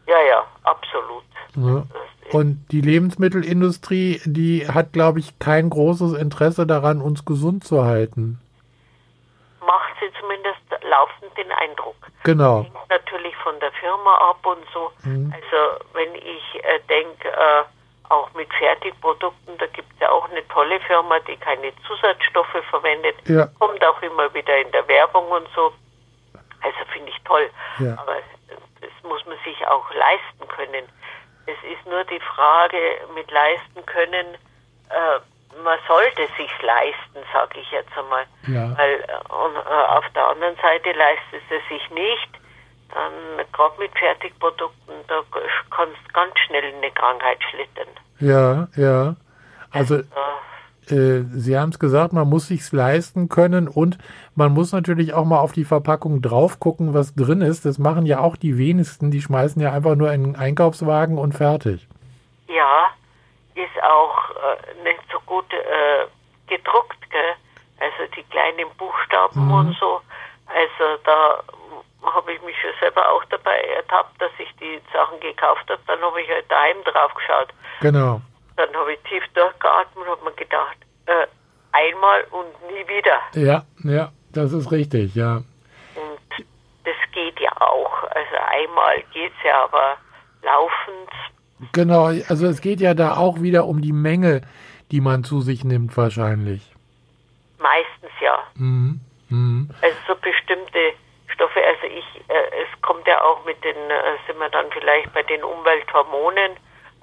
ja, 0.06 0.20
ja, 0.28 0.44
absolut. 0.62 1.24
Ne? 1.54 1.86
Das 1.92 2.02
ist, 2.28 2.34
Und 2.34 2.66
die 2.72 2.80
Lebensmittelindustrie, 2.80 4.20
die 4.24 4.66
hat, 4.66 4.92
glaube 4.92 5.20
ich, 5.20 5.38
kein 5.38 5.70
großes 5.70 6.14
Interesse 6.14 6.66
daran, 6.66 7.00
uns 7.00 7.24
gesund 7.24 7.64
zu 7.64 7.84
halten. 7.84 8.40
macht 9.60 9.94
sie 10.00 10.10
zumindest 10.20 10.60
laufend 10.90 11.36
den 11.36 11.50
Eindruck. 11.52 11.96
Genau. 12.24 12.62
hängt 12.64 12.88
natürlich 12.90 13.36
von 13.36 13.58
der 13.60 13.70
Firma 13.72 14.30
ab 14.30 14.44
und 14.44 14.64
so. 14.72 14.90
Also 15.04 15.84
wenn 15.92 16.14
ich 16.14 16.64
äh, 16.64 16.80
denke, 16.88 17.28
äh, 17.28 17.64
auch 18.14 18.32
mit 18.34 18.52
Fertigprodukten, 18.54 19.58
da 19.58 19.66
gibt 19.66 19.92
es 19.94 20.00
ja 20.00 20.10
auch 20.10 20.28
eine 20.30 20.46
tolle 20.48 20.80
Firma, 20.80 21.18
die 21.20 21.36
keine 21.36 21.72
Zusatzstoffe 21.86 22.64
verwendet, 22.70 23.16
Ja. 23.28 23.46
kommt 23.58 23.84
auch 23.84 24.00
immer 24.02 24.32
wieder 24.34 24.56
in 24.58 24.70
der 24.72 24.86
Werbung 24.88 25.26
und 25.28 25.48
so. 25.54 25.72
Also 26.62 26.78
finde 26.92 27.10
ich 27.10 27.20
toll. 27.24 27.50
Ja. 27.78 27.92
Aber 27.98 28.16
das 28.80 28.90
muss 29.02 29.24
man 29.26 29.36
sich 29.44 29.66
auch 29.66 29.84
leisten 29.94 30.48
können. 30.48 30.84
Es 31.46 31.56
ist 31.70 31.84
nur 31.86 32.04
die 32.04 32.20
Frage 32.20 32.78
mit 33.14 33.30
leisten 33.30 33.84
können, 33.86 34.26
äh, 34.90 35.18
man 35.62 35.78
sollte 35.86 36.26
sich 36.36 36.50
leisten, 36.62 37.18
sage 37.32 37.60
ich 37.60 37.70
jetzt 37.70 37.96
einmal. 37.96 38.24
Ja. 38.48 38.76
Weil 38.76 38.94
äh, 38.94 39.12
äh, 39.12 39.86
auf 39.88 40.04
der 40.14 40.26
anderen 40.28 40.56
Seite 40.56 40.92
leistet 40.92 41.42
es 41.50 41.68
sich 41.68 41.90
nicht. 41.90 42.28
Dann 42.92 43.12
gerade 43.52 43.78
mit 43.78 43.96
Fertigprodukten, 43.98 44.94
da 45.08 45.22
kannst 45.70 45.96
du 46.06 46.12
ganz 46.12 46.38
schnell 46.46 46.64
in 46.64 46.76
eine 46.76 46.90
Krankheit 46.92 47.42
schlittern. 47.50 47.88
Ja, 48.20 48.68
ja. 48.76 49.16
Also 49.70 50.02
Äh, 50.90 51.24
Sie 51.32 51.58
haben 51.58 51.70
es 51.70 51.78
gesagt, 51.78 52.12
man 52.12 52.28
muss 52.28 52.48
sich's 52.48 52.70
leisten 52.72 53.28
können 53.30 53.68
und 53.68 53.96
man 54.34 54.52
muss 54.52 54.72
natürlich 54.72 55.14
auch 55.14 55.24
mal 55.24 55.38
auf 55.38 55.52
die 55.52 55.64
Verpackung 55.64 56.20
drauf 56.20 56.60
gucken, 56.60 56.92
was 56.92 57.14
drin 57.14 57.40
ist. 57.40 57.64
Das 57.64 57.78
machen 57.78 58.04
ja 58.04 58.20
auch 58.20 58.36
die 58.36 58.58
wenigsten. 58.58 59.10
Die 59.10 59.22
schmeißen 59.22 59.62
ja 59.62 59.72
einfach 59.72 59.94
nur 59.94 60.12
in 60.12 60.24
den 60.24 60.36
Einkaufswagen 60.36 61.16
und 61.16 61.32
fertig. 61.32 61.88
Ja, 62.48 62.88
ist 63.54 63.82
auch 63.82 64.30
äh, 64.30 64.82
nicht 64.84 65.00
so 65.10 65.18
gut 65.24 65.50
äh, 65.52 66.06
gedruckt, 66.48 66.98
gell? 67.10 67.32
Also 67.80 68.12
die 68.14 68.22
kleinen 68.24 68.68
Buchstaben 68.76 69.50
und 69.50 69.76
so. 69.80 70.00
Also 70.46 71.00
da 71.04 71.42
habe 72.12 72.32
ich 72.32 72.42
mich 72.42 72.56
schon 72.60 72.70
selber 72.80 73.08
auch 73.10 73.24
dabei 73.26 73.58
ertappt, 73.76 74.20
dass 74.20 74.30
ich 74.38 74.48
die 74.60 74.80
Sachen 74.92 75.18
gekauft 75.20 75.64
habe. 75.68 75.80
Dann 75.86 76.00
habe 76.00 76.20
ich 76.20 76.28
halt 76.28 76.50
daheim 76.50 76.76
drauf 76.84 77.14
geschaut. 77.14 77.48
Genau. 77.80 78.20
Dann 78.56 78.74
habe 78.74 78.92
ich 78.92 78.98
tief 79.08 79.22
durchgeatmet 79.34 80.06
und 80.06 80.10
habe 80.10 80.24
mir 80.24 80.32
gedacht, 80.32 80.76
äh, 81.06 81.26
einmal 81.72 82.24
und 82.30 82.72
nie 82.72 82.86
wieder. 82.88 83.20
Ja, 83.34 83.64
ja, 83.82 84.12
das 84.32 84.52
ist 84.52 84.70
richtig, 84.70 85.14
ja. 85.14 85.36
Und 85.96 86.46
das 86.84 86.94
geht 87.12 87.40
ja 87.40 87.50
auch. 87.60 88.02
Also 88.04 88.36
einmal 88.50 89.02
geht's 89.12 89.36
ja, 89.44 89.64
aber 89.64 89.96
laufend, 90.42 91.10
Genau, 91.72 92.06
also 92.28 92.46
es 92.46 92.60
geht 92.60 92.80
ja 92.80 92.94
da 92.94 93.16
auch 93.16 93.40
wieder 93.40 93.66
um 93.66 93.80
die 93.80 93.92
Menge, 93.92 94.42
die 94.90 95.00
man 95.00 95.24
zu 95.24 95.40
sich 95.40 95.64
nimmt 95.64 95.96
wahrscheinlich. 95.96 96.72
meistens 97.58 98.10
ja. 98.20 98.38
Mhm. 98.56 99.00
Mhm. 99.30 99.70
Also 99.80 99.96
so 100.08 100.14
bestimmte 100.16 100.92
Stoffe, 101.44 101.60
also 101.66 101.86
ich, 101.86 102.04
äh, 102.28 102.62
es 102.62 102.82
kommt 102.82 103.06
ja 103.06 103.22
auch 103.22 103.44
mit 103.44 103.62
den, 103.64 103.76
äh, 103.90 104.16
sind 104.26 104.38
wir 104.38 104.48
dann 104.48 104.70
vielleicht 104.72 105.12
bei 105.12 105.22
den 105.22 105.44
Umwelthormonen, 105.44 106.56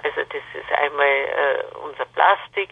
also 0.03 0.21
das 0.21 0.41
ist 0.53 0.71
einmal 0.77 1.05
äh, 1.05 1.63
unser 1.83 2.05
Plastik 2.05 2.69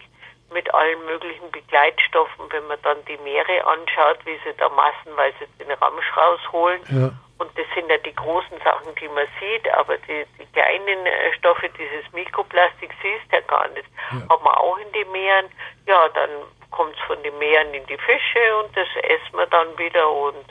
mit 0.52 0.72
allen 0.74 1.04
möglichen 1.06 1.48
Begleitstoffen, 1.52 2.46
wenn 2.50 2.66
man 2.66 2.78
dann 2.82 3.04
die 3.04 3.18
Meere 3.18 3.64
anschaut, 3.66 4.18
wie 4.24 4.36
sie 4.44 4.52
da 4.58 4.68
massenweise 4.68 5.46
den 5.60 5.70
Ramsch 5.70 6.16
rausholen. 6.16 6.82
Ja. 6.88 7.10
Und 7.38 7.56
das 7.56 7.66
sind 7.74 7.88
ja 7.88 7.98
die 7.98 8.14
großen 8.14 8.58
Sachen, 8.64 8.92
die 8.96 9.08
man 9.08 9.26
sieht, 9.38 9.72
aber 9.74 9.96
die, 9.98 10.26
die 10.38 10.46
kleinen 10.52 11.06
äh, 11.06 11.32
Stoffe, 11.38 11.68
dieses 11.78 12.12
Mikroplastik 12.12 12.90
siehst 13.00 13.32
ja 13.32 13.40
gar 13.42 13.68
nicht. 13.68 13.88
Ja. 14.10 14.28
Haben 14.28 14.44
wir 14.44 14.60
auch 14.60 14.78
in 14.78 14.90
den 14.92 15.12
Meeren. 15.12 15.46
Ja, 15.86 16.08
dann 16.08 16.30
kommt 16.72 16.94
es 16.96 17.00
von 17.06 17.22
den 17.22 17.38
Meeren 17.38 17.72
in 17.72 17.86
die 17.86 17.98
Fische 17.98 18.56
und 18.58 18.76
das 18.76 18.88
essen 19.04 19.38
wir 19.38 19.46
dann 19.46 19.78
wieder 19.78 20.10
und 20.10 20.44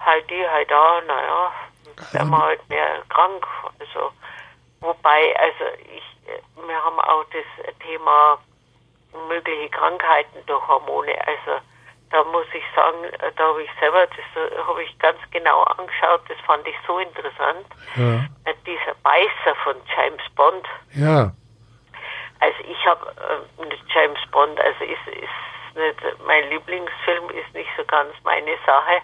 halt 0.00 0.28
die, 0.30 0.46
halt 0.48 0.70
da, 0.70 1.00
naja, 1.06 1.52
werden 2.12 2.30
wir 2.30 2.42
halt 2.42 2.68
mehr 2.68 3.02
krank. 3.08 3.46
Also, 3.78 4.10
wobei, 4.80 5.34
also 5.38 5.64
ich, 5.94 6.02
wir 6.66 6.84
haben 6.84 6.98
auch 7.00 7.24
das 7.32 7.76
Thema 7.80 8.38
mögliche 9.28 9.68
Krankheiten 9.70 10.38
durch 10.46 10.66
Hormone. 10.68 11.12
Also 11.26 11.60
da 12.10 12.24
muss 12.24 12.46
ich 12.54 12.64
sagen, 12.74 12.96
da 13.36 13.44
habe 13.44 13.62
ich 13.62 13.70
selber, 13.78 14.06
das 14.06 14.18
äh, 14.52 14.56
habe 14.66 14.82
ich 14.82 14.98
ganz 14.98 15.18
genau 15.30 15.62
angeschaut, 15.64 16.22
das 16.28 16.38
fand 16.46 16.66
ich 16.66 16.74
so 16.86 16.98
interessant. 16.98 17.66
Ja. 17.96 18.24
Äh, 18.44 18.54
Dieser 18.66 18.94
Beißer 19.02 19.54
von 19.64 19.76
James 19.96 20.22
Bond, 20.34 20.66
Ja. 20.94 21.30
also 22.40 22.56
ich 22.68 22.86
habe 22.86 23.12
äh, 23.58 23.74
James 23.94 24.18
Bond, 24.32 24.58
also 24.60 24.84
ist, 24.84 25.06
ist 25.08 25.76
nicht, 25.76 26.18
mein 26.26 26.48
Lieblingsfilm 26.50 27.30
ist 27.30 27.52
nicht 27.54 27.70
so 27.76 27.84
ganz 27.84 28.12
meine 28.24 28.56
Sache, 28.66 29.02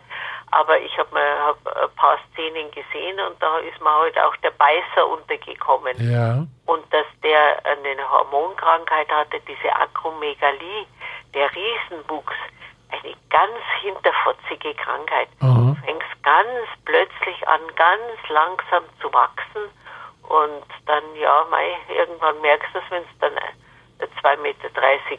aber 0.56 0.80
ich 0.80 0.96
habe 0.96 1.18
hab 1.18 1.58
ein 1.66 1.94
paar 1.96 2.18
Szenen 2.32 2.70
gesehen 2.70 3.20
und 3.20 3.40
da 3.42 3.58
ist 3.58 3.80
mir 3.80 3.94
halt 3.94 4.18
auch 4.18 4.34
der 4.36 4.52
Beißer 4.52 5.06
untergekommen. 5.06 5.94
Ja. 5.98 6.46
Und 6.64 6.84
dass 6.92 7.06
der 7.22 7.60
eine 7.64 8.10
Hormonkrankheit 8.10 9.10
hatte, 9.10 9.38
diese 9.46 9.74
Akromegalie, 9.74 10.86
der 11.34 11.50
Riesenwuchs, 11.54 12.34
eine 12.90 13.14
ganz 13.28 13.60
hinterfotzige 13.82 14.74
Krankheit. 14.74 15.28
Aha. 15.40 15.52
Du 15.52 15.76
fängst 15.84 16.22
ganz 16.22 16.68
plötzlich 16.84 17.46
an, 17.46 17.60
ganz 17.76 18.28
langsam 18.28 18.84
zu 19.00 19.12
wachsen 19.12 19.68
und 20.22 20.64
dann, 20.86 21.04
ja, 21.20 21.44
mei, 21.50 21.76
irgendwann 21.94 22.40
merkst 22.40 22.74
du 22.74 22.78
es, 22.78 22.84
wenn 22.90 23.02
du 23.02 23.08
dann 23.20 23.36
äh, 23.36 24.06
2,30 24.22 24.40
Meter 24.40 24.68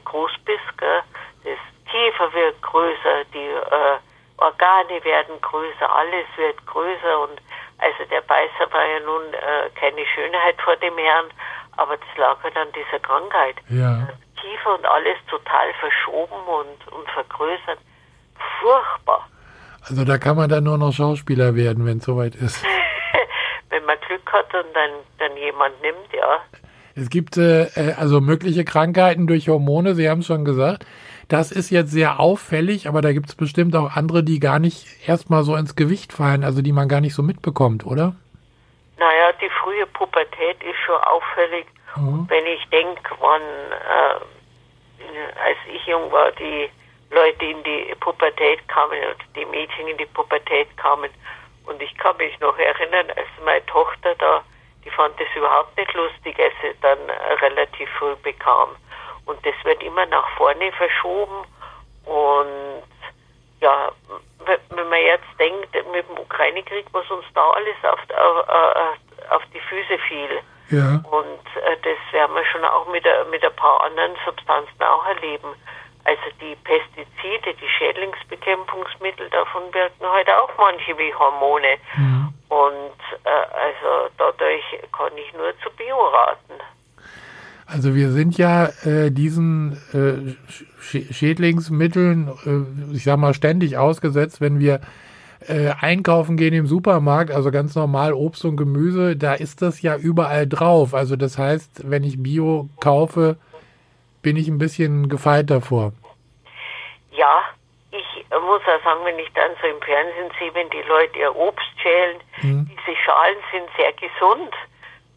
groß 0.05 0.31
bist, 0.45 0.77
gell? 0.77 1.03
das 1.43 1.59
Kiefer 1.91 2.33
wird 2.33 2.61
größer, 2.61 3.23
die 3.33 3.47
äh, 3.47 3.97
Organe 4.37 5.03
werden 5.03 5.41
größer, 5.41 5.89
alles 5.89 6.25
wird 6.35 6.65
größer 6.65 7.19
und 7.21 7.41
also 7.79 8.09
der 8.09 8.21
Beißer 8.21 8.71
war 8.71 8.85
ja 8.85 8.99
nun 9.01 9.33
äh, 9.33 9.69
keine 9.79 10.05
Schönheit 10.13 10.59
vor 10.63 10.75
dem 10.77 10.97
Herrn, 10.97 11.25
aber 11.77 11.97
das 11.97 12.17
lag 12.17 12.41
halt 12.43 12.55
an 12.57 12.67
dieser 12.73 12.99
Krankheit. 12.99 13.55
Ja. 13.69 14.07
Kiefer 14.39 14.75
und 14.75 14.85
alles 14.85 15.17
total 15.29 15.73
verschoben 15.79 16.41
und, 16.45 16.93
und 16.93 17.09
vergrößert. 17.11 17.79
Furchtbar. 18.59 19.27
Also 19.87 20.03
da 20.05 20.17
kann 20.17 20.35
man 20.35 20.49
dann 20.49 20.63
nur 20.63 20.77
noch 20.77 20.91
Schauspieler 20.91 21.55
werden, 21.55 21.85
wenn 21.85 21.97
es 21.97 22.05
soweit 22.05 22.35
ist. 22.35 22.65
Wenn 23.69 23.83
man 23.85 23.97
Glück 24.07 24.31
hat 24.31 24.53
und 24.53 24.73
dann, 24.73 24.91
dann 25.19 25.37
jemand 25.37 25.81
nimmt, 25.81 26.13
ja. 26.13 26.39
Es 26.95 27.09
gibt 27.09 27.37
äh, 27.37 27.65
äh, 27.75 27.93
also 27.93 28.21
mögliche 28.21 28.65
Krankheiten 28.65 29.27
durch 29.27 29.49
Hormone, 29.49 29.95
Sie 29.95 30.09
haben 30.09 30.19
es 30.19 30.25
schon 30.25 30.45
gesagt. 30.45 30.85
Das 31.27 31.51
ist 31.51 31.69
jetzt 31.71 31.91
sehr 31.91 32.19
auffällig, 32.19 32.87
aber 32.87 33.01
da 33.01 33.11
gibt 33.11 33.27
es 33.27 33.35
bestimmt 33.35 33.75
auch 33.75 33.95
andere, 33.95 34.23
die 34.23 34.39
gar 34.39 34.59
nicht 34.59 34.87
erstmal 35.07 35.43
so 35.43 35.55
ins 35.55 35.75
Gewicht 35.75 36.13
fallen, 36.13 36.43
also 36.43 36.61
die 36.61 36.71
man 36.71 36.87
gar 36.87 37.01
nicht 37.01 37.15
so 37.15 37.23
mitbekommt, 37.23 37.85
oder? 37.85 38.15
Naja, 38.97 39.31
die 39.41 39.49
frühe 39.61 39.85
Pubertät 39.87 40.63
ist 40.63 40.79
schon 40.85 41.01
auffällig. 41.01 41.65
Mhm. 41.97 42.25
Wenn 42.29 42.45
ich 42.45 42.65
denke, 42.69 43.15
wann, 43.19 43.41
äh, 43.41 44.19
als 45.43 45.57
ich 45.73 45.85
jung 45.85 46.11
war, 46.11 46.31
die 46.31 46.69
Leute 47.11 47.45
in 47.45 47.63
die 47.63 47.93
Pubertät 47.99 48.67
kamen 48.67 48.97
oder 48.97 49.15
die 49.35 49.45
Mädchen 49.45 49.87
in 49.87 49.97
die 49.97 50.05
Pubertät 50.05 50.75
kamen. 50.77 51.09
Und 51.65 51.81
ich 51.81 51.95
kann 51.97 52.15
mich 52.17 52.39
noch 52.39 52.57
erinnern, 52.57 53.07
als 53.15 53.27
meine 53.43 53.65
Tochter 53.65 54.15
da, 54.15 54.43
die 54.85 54.89
fand 54.89 55.19
das 55.19 55.27
überhaupt 55.35 55.75
nicht 55.77 55.93
lustig, 55.93 56.37
als 56.39 56.53
sie 56.61 56.77
dann 56.81 56.97
äh, 57.09 57.33
relativ 57.41 57.89
früh 57.97 58.15
bekam. 58.23 58.69
Und 59.27 59.45
das 59.45 59.53
wird 59.63 59.81
immer 59.83 60.05
nach 60.07 60.27
vorne 60.37 60.71
verschoben. 60.73 61.45
Und 62.05 62.83
ja, 63.59 63.91
wenn 64.45 64.89
man 64.89 65.01
jetzt 65.01 65.27
denkt, 65.39 65.73
mit 65.91 66.07
dem 66.09 66.17
Ukraine-Krieg, 66.17 66.85
was 66.93 67.09
uns 67.11 67.25
da 67.33 67.49
alles 67.51 67.75
auf, 67.83 67.99
auf, 68.17 68.49
auf- 68.49 69.31
auf 69.31 69.41
die 69.53 69.59
Füße 69.59 69.97
fiel. 70.07 70.41
Ja. 70.69 71.01
Und 71.11 71.45
äh, 71.63 71.77
das 71.83 72.13
werden 72.13 72.35
wir 72.35 72.45
schon 72.45 72.63
auch 72.65 72.87
mit, 72.87 73.05
äh, 73.05 73.23
mit 73.31 73.43
ein 73.43 73.55
paar 73.55 73.83
anderen 73.83 74.15
Substanzen 74.25 74.81
auch 74.83 75.05
erleben. 75.05 75.53
Also 76.05 76.21
die 76.39 76.55
Pestizide, 76.63 77.53
die 77.53 77.69
Schädlingsbekämpfungsmittel, 77.77 79.29
davon 79.29 79.73
wirken 79.73 80.09
heute 80.09 80.41
auch 80.41 80.49
manche 80.57 80.97
wie 80.97 81.13
Hormone. 81.13 81.77
Mhm. 81.95 82.33
Und 82.49 82.99
äh, 83.25 83.29
also 83.29 84.09
dadurch 84.17 84.63
kann 84.97 85.17
ich 85.17 85.33
nur 85.33 85.51
zu 85.59 85.69
Bio 85.71 85.97
raten. 86.07 86.53
Also 87.67 87.95
wir 87.95 88.11
sind 88.11 88.37
ja 88.37 88.69
äh, 88.85 89.11
diesen 89.11 89.73
äh, 89.93 90.35
Sch 90.79 91.13
Schädlingsmitteln, 91.13 92.29
äh, 92.45 92.95
ich 92.95 93.03
sag 93.03 93.17
mal, 93.17 93.33
ständig 93.33 93.77
ausgesetzt, 93.77 94.39
wenn 94.39 94.59
wir 94.59 94.79
äh, 95.45 95.71
einkaufen 95.81 96.37
gehen 96.37 96.53
im 96.53 96.65
Supermarkt, 96.65 97.29
also 97.29 97.51
ganz 97.51 97.75
normal 97.75 98.13
Obst 98.13 98.45
und 98.45 98.55
Gemüse, 98.55 99.17
da 99.17 99.33
ist 99.33 99.61
das 99.61 99.81
ja 99.81 99.97
überall 99.97 100.47
drauf. 100.47 100.93
Also 100.93 101.17
das 101.17 101.37
heißt, 101.37 101.89
wenn 101.89 102.05
ich 102.05 102.23
Bio 102.23 102.69
kaufe, 102.79 103.35
bin 104.21 104.37
ich 104.37 104.47
ein 104.47 104.57
bisschen 104.57 105.09
gefeit 105.09 105.49
davor. 105.49 105.91
Ja, 107.11 107.41
ich 107.91 108.25
muss 108.31 108.61
auch 108.61 108.83
sagen, 108.83 109.01
wenn 109.03 109.19
ich 109.19 109.31
dann 109.33 109.51
so 109.61 109.67
im 109.67 109.81
Fernsehen 109.81 110.31
sehe, 110.39 110.53
wenn 110.53 110.69
die 110.69 110.87
Leute 110.87 111.19
ihr 111.19 111.35
Obst 111.35 111.67
schälen, 111.81 112.17
diese 112.41 112.97
Schalen 113.05 113.37
sind 113.51 113.67
sehr 113.75 113.91
gesund. 113.93 114.53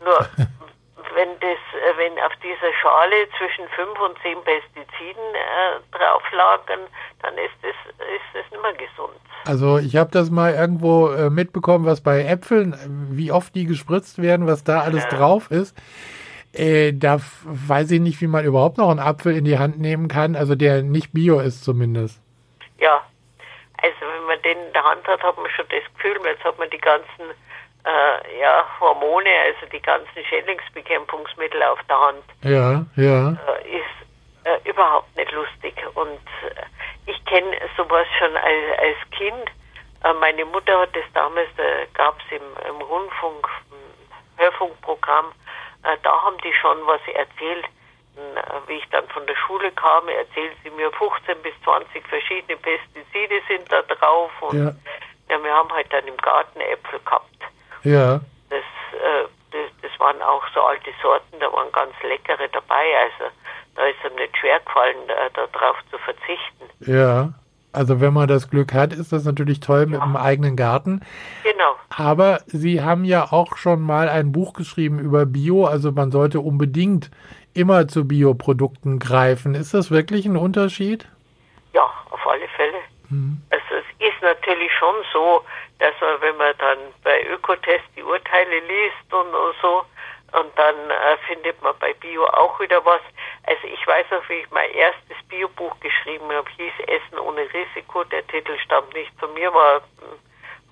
Nur 0.05 0.47
wenn 1.15 1.29
das, 1.41 1.59
äh, 1.75 1.97
wenn 1.99 2.13
auf 2.25 2.33
dieser 2.43 2.73
Schale 2.81 3.29
zwischen 3.39 3.69
fünf 3.77 3.99
und 4.01 4.17
zehn 4.23 4.39
Pestiziden 4.45 5.23
äh, 5.35 5.97
drauf 5.99 6.23
lagern, 6.33 6.81
dann 7.23 7.35
ist 7.35 7.55
das, 7.63 7.75
ist 7.99 8.31
das 8.35 8.51
nicht 8.51 8.63
mehr 8.63 8.73
gesund. 8.75 9.19
Also 9.47 9.79
ich 9.79 9.97
habe 9.97 10.11
das 10.11 10.31
mal 10.31 10.53
irgendwo 10.55 11.09
äh, 11.11 11.31
mitbekommen, 11.31 11.87
was 11.87 12.01
bei 12.03 12.25
Äpfeln, 12.25 12.73
äh, 12.75 12.77
wie 13.17 13.33
oft 13.33 13.55
die 13.55 13.65
gespritzt 13.67 14.21
werden, 14.21 14.47
was 14.47 14.65
da 14.65 14.81
alles 14.81 15.05
Ja. 15.05 15.19
drauf 15.19 15.51
ist. 15.51 15.77
Äh, 16.53 16.93
da 16.93 17.19
weiß 17.45 17.91
ich 17.93 18.01
nicht, 18.01 18.21
wie 18.21 18.27
man 18.27 18.45
überhaupt 18.45 18.77
noch 18.79 18.91
einen 18.91 18.99
Apfel 18.99 19.37
in 19.37 19.45
die 19.45 19.59
Hand 19.59 19.79
nehmen 19.79 20.09
kann, 20.09 20.35
also 20.35 20.55
der 20.57 20.83
nicht 20.83 21.13
bio 21.13 21.39
ist 21.39 21.63
zumindest. 21.65 22.21
Ja, 22.79 23.05
Also 23.83 23.97
wenn 24.01 24.27
man 24.27 24.43
den 24.43 24.59
in 24.67 24.73
der 24.75 24.85
Hand 24.85 25.07
hat, 25.07 25.23
hat 25.23 25.37
man 25.39 25.51
schon 25.51 25.65
das 25.71 25.85
Gefühl, 25.95 26.19
jetzt 26.25 26.45
hat 26.45 26.59
man 26.59 26.69
die 26.71 26.79
ganzen 26.79 27.25
äh, 27.85 28.41
ja, 28.41 28.65
Hormone, 28.81 29.29
also 29.47 29.67
die 29.73 29.81
ganzen 29.81 30.25
Schädlingsbekämpfungsmittel 30.29 31.63
auf 31.63 31.79
der 31.89 32.01
Hand. 32.01 32.25
Ja, 32.43 32.85
ja. 32.97 33.31
Äh, 33.31 33.79
ist 33.79 34.01
äh, 34.45 34.69
überhaupt 34.69 35.15
nicht 35.17 35.33
lustig. 35.33 35.75
Und 35.95 36.21
äh, 36.45 37.11
ich 37.11 37.25
kenne 37.25 37.57
sowas 37.77 38.07
schon 38.19 38.37
als, 38.37 38.79
als 38.79 39.11
Kind. 39.17 39.51
Äh, 40.05 40.13
meine 40.15 40.45
Mutter 40.45 40.81
hat 40.81 40.95
das 40.95 41.05
damals, 41.15 41.49
äh, 41.59 41.87
gab 41.95 42.17
es 42.21 42.37
im, 42.41 42.43
im 42.69 42.81
Rundfunk, 42.83 43.49
im 43.71 44.39
Hörfunkprogramm, 44.45 45.33
äh, 45.85 45.97
da 46.03 46.23
haben 46.23 46.37
die 46.39 46.53
schon 46.61 46.79
was 46.87 47.01
erzählt. 47.15 47.65
Äh, 48.17 48.69
wie 48.69 48.75
ich 48.75 48.89
dann 48.91 49.07
von 49.09 49.27
der 49.27 49.37
Schule 49.37 49.71
kam, 49.73 50.09
erzählen 50.09 50.55
sie 50.63 50.71
mir 50.71 50.91
15 50.93 51.41
bis 51.43 51.55
20 51.65 52.07
verschiedene 52.07 52.57
Pestizide 52.59 53.41
sind 53.49 53.71
da 53.73 53.83
drauf. 53.83 54.31
Und 54.41 54.59
Ja. 54.59 54.73
ja, 55.31 55.43
wir 55.43 55.53
haben 55.55 55.73
halt 55.73 55.93
dann 55.93 56.07
im 56.07 56.17
Garten 56.19 56.61
Äpfel 56.61 56.99
gehabt. 57.01 57.25
Ja. 57.83 58.21
Das, 58.51 58.59
äh, 58.59 59.25
das, 59.53 59.71
das 59.83 60.01
waren 60.01 60.21
auch 60.23 60.43
so 60.55 60.61
alte 60.61 60.91
Sorten, 61.03 61.39
da 61.41 61.53
waren 61.53 61.71
ganz 61.73 61.93
leckere 62.03 62.49
dabei. 62.53 62.85
Also 63.03 63.33
da 63.77 63.87
ist 63.87 63.97
einem 64.05 64.17
nicht 64.17 64.37
schwer 64.37 64.61
gefallen, 64.61 64.97
äh, 65.09 65.31
darauf 65.53 65.77
zu 65.91 65.99
verzichten. 65.99 66.91
Ja. 66.91 67.33
Also 67.73 68.01
wenn 68.01 68.13
man 68.13 68.27
das 68.27 68.51
Glück 68.51 68.73
hat, 68.75 68.93
ist 68.93 69.13
das 69.13 69.25
natürlich 69.25 69.61
toll 69.61 69.87
mit 69.87 70.01
Ja. 70.01 70.05
dem 70.05 70.17
eigenen 70.17 70.57
Garten. 70.57 71.03
Genau. 71.45 71.77
Aber 71.97 72.41
Sie 72.47 72.83
haben 72.83 73.05
ja 73.05 73.31
auch 73.31 73.57
schon 73.57 73.81
mal 73.81 74.09
ein 74.09 74.33
Buch 74.33 74.55
geschrieben 74.55 74.99
über 74.99 75.25
Bio, 75.25 75.67
also 75.67 75.93
man 75.93 76.11
sollte 76.11 76.41
unbedingt 76.41 77.13
immer 77.55 77.87
zu 77.87 78.09
Bioprodukten 78.09 78.99
greifen. 78.99 79.55
Ist 79.55 79.73
das 79.73 79.93
wirklich 79.93 80.27
ein 80.27 80.37
Unterschied? 80.37 81.07
Ja, 81.73 81.83
auf 82.11 82.27
alle 82.27 82.49
Fälle. 82.57 82.79
Also 83.51 83.65
es 83.71 84.09
ist 84.09 84.21
natürlich 84.23 84.71
schon 84.79 84.95
so, 85.13 85.43
dass 85.81 85.95
man, 86.01 86.21
wenn 86.21 86.37
man 86.37 86.55
dann 86.59 86.79
bei 87.03 87.27
Ökotest 87.27 87.85
die 87.97 88.03
Urteile 88.03 88.61
liest 88.61 89.13
und, 89.13 89.35
und 89.35 89.55
so, 89.61 89.85
und 90.33 90.57
dann 90.57 90.77
äh, 90.91 91.17
findet 91.27 91.61
man 91.61 91.75
bei 91.81 91.93
Bio 91.95 92.25
auch 92.27 92.61
wieder 92.61 92.85
was. 92.85 93.01
Also 93.45 93.67
ich 93.67 93.85
weiß 93.85 94.07
noch, 94.13 94.29
wie 94.29 94.35
ich 94.35 94.51
mein 94.51 94.71
erstes 94.71 95.17
Biobuch 95.29 95.75
geschrieben 95.81 96.31
habe, 96.31 96.49
hieß 96.57 96.73
Essen 96.87 97.19
ohne 97.19 97.49
Risiko. 97.53 98.05
Der 98.05 98.25
Titel 98.29 98.57
stammt 98.65 98.95
nicht 98.95 99.11
von 99.19 99.35
mir, 99.35 99.53
war 99.53 99.83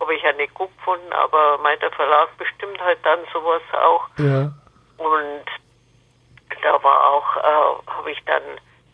habe 0.01 0.15
ich 0.15 0.23
ja 0.23 0.33
nicht 0.33 0.55
gut 0.55 0.71
gefunden, 0.79 1.13
aber 1.13 1.59
mein 1.59 1.79
der 1.81 1.91
Verlag 1.91 2.29
bestimmt 2.39 2.81
halt 2.81 2.99
dann 3.03 3.19
sowas 3.33 3.63
auch. 3.73 4.09
Ja. 4.19 4.53
Und 4.97 5.45
da 6.63 6.83
war 6.83 7.11
auch, 7.11 7.37
äh, 7.37 7.91
habe 7.91 8.11
ich 8.11 8.23
dann 8.25 8.43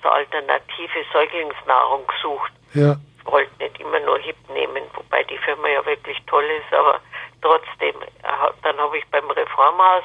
so 0.03 0.09
alternative 0.09 1.05
Säuglingsnahrung 1.13 2.07
gesucht. 2.07 2.53
Ja. 2.73 2.97
Wollte 3.25 3.53
nicht 3.59 3.81
immer 3.81 4.01
nur 4.01 4.19
HIP 4.19 4.37
nehmen, 4.51 4.83
wobei 4.95 5.23
die 5.25 5.39
Firma 5.39 5.69
ja 5.69 5.85
wirklich 5.87 6.19
toll 6.27 6.45
ist, 6.45 6.73
aber 6.73 7.01
trotzdem, 7.43 7.95
äh, 8.03 8.53
dann 8.63 8.79
habe 8.79 8.99
ich 8.99 9.07
beim 9.11 9.31
Reformhaus, 9.31 10.05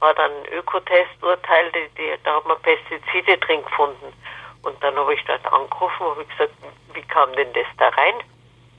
war 0.00 0.14
dann 0.14 0.30
ein 0.30 0.52
Ökotesturteil, 0.52 1.72
die, 1.72 1.88
die, 1.96 2.14
da 2.24 2.36
hat 2.36 2.46
man 2.46 2.58
Pestizide 2.62 3.38
drin 3.38 3.62
gefunden. 3.64 4.12
Und 4.62 4.82
dann 4.82 4.96
habe 4.96 5.14
ich 5.14 5.24
dort 5.24 5.44
angerufen 5.46 6.06
und 6.06 6.10
habe 6.10 6.24
gesagt, 6.26 6.52
wie 6.94 7.02
kam 7.02 7.32
denn 7.34 7.52
das 7.52 7.66
da 7.78 7.88
rein? 7.88 8.14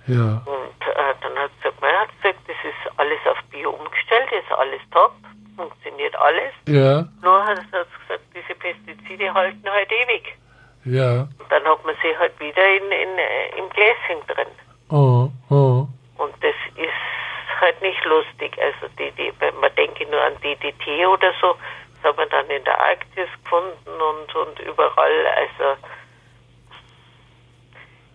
Ja. 0.07 0.41
Und 0.45 0.87
äh, 0.87 1.13
dann 1.21 1.37
hat 1.37 1.51
sie 1.63 1.69
gesagt, 1.69 1.99
hat 1.99 2.21
gesagt, 2.21 2.39
das 2.47 2.57
ist 2.63 2.99
alles 2.99 3.19
auf 3.25 3.37
Bio 3.51 3.71
umgestellt, 3.71 4.31
ist 4.31 4.51
alles 4.51 4.81
top, 4.91 5.13
funktioniert 5.55 6.15
alles. 6.15 6.53
Ja. 6.67 7.05
Nur 7.21 7.45
hat 7.45 7.57
sie 7.57 7.71
gesagt, 7.71 8.23
diese 8.33 8.55
Pestizide 8.59 9.33
halten 9.33 9.69
halt 9.69 9.91
ewig. 9.91 10.37
Ja. 10.85 11.27
Dann 11.49 11.63
hat 11.65 11.83
man 11.85 11.95
sie 12.01 12.17
halt 12.17 12.39
wieder 12.39 12.65
in, 12.65 12.91
in, 12.91 13.17
äh, 13.17 13.57
im 13.57 13.69
Gläschen 13.69 14.25
drin. 14.27 14.47
Oh, 14.89 15.29
oh. 15.49 15.87
Und 16.17 16.33
das 16.41 16.55
ist 16.75 17.61
halt 17.61 17.81
nicht 17.81 18.03
lustig. 18.05 18.57
Also 18.61 18.87
die, 18.97 19.11
die, 19.11 19.33
wenn 19.39 19.59
man 19.59 19.73
denke 19.75 20.05
nur 20.05 20.21
an 20.21 20.39
DDT 20.41 21.05
oder 21.07 21.33
so, 21.41 21.55
das 21.95 22.11
hat 22.11 22.17
man 22.17 22.29
dann 22.29 22.49
in 22.49 22.63
der 22.63 22.79
Arktis 22.79 23.27
gefunden 23.43 24.01
und, 24.01 24.35
und 24.35 24.59
überall. 24.59 25.27
Also 25.35 25.79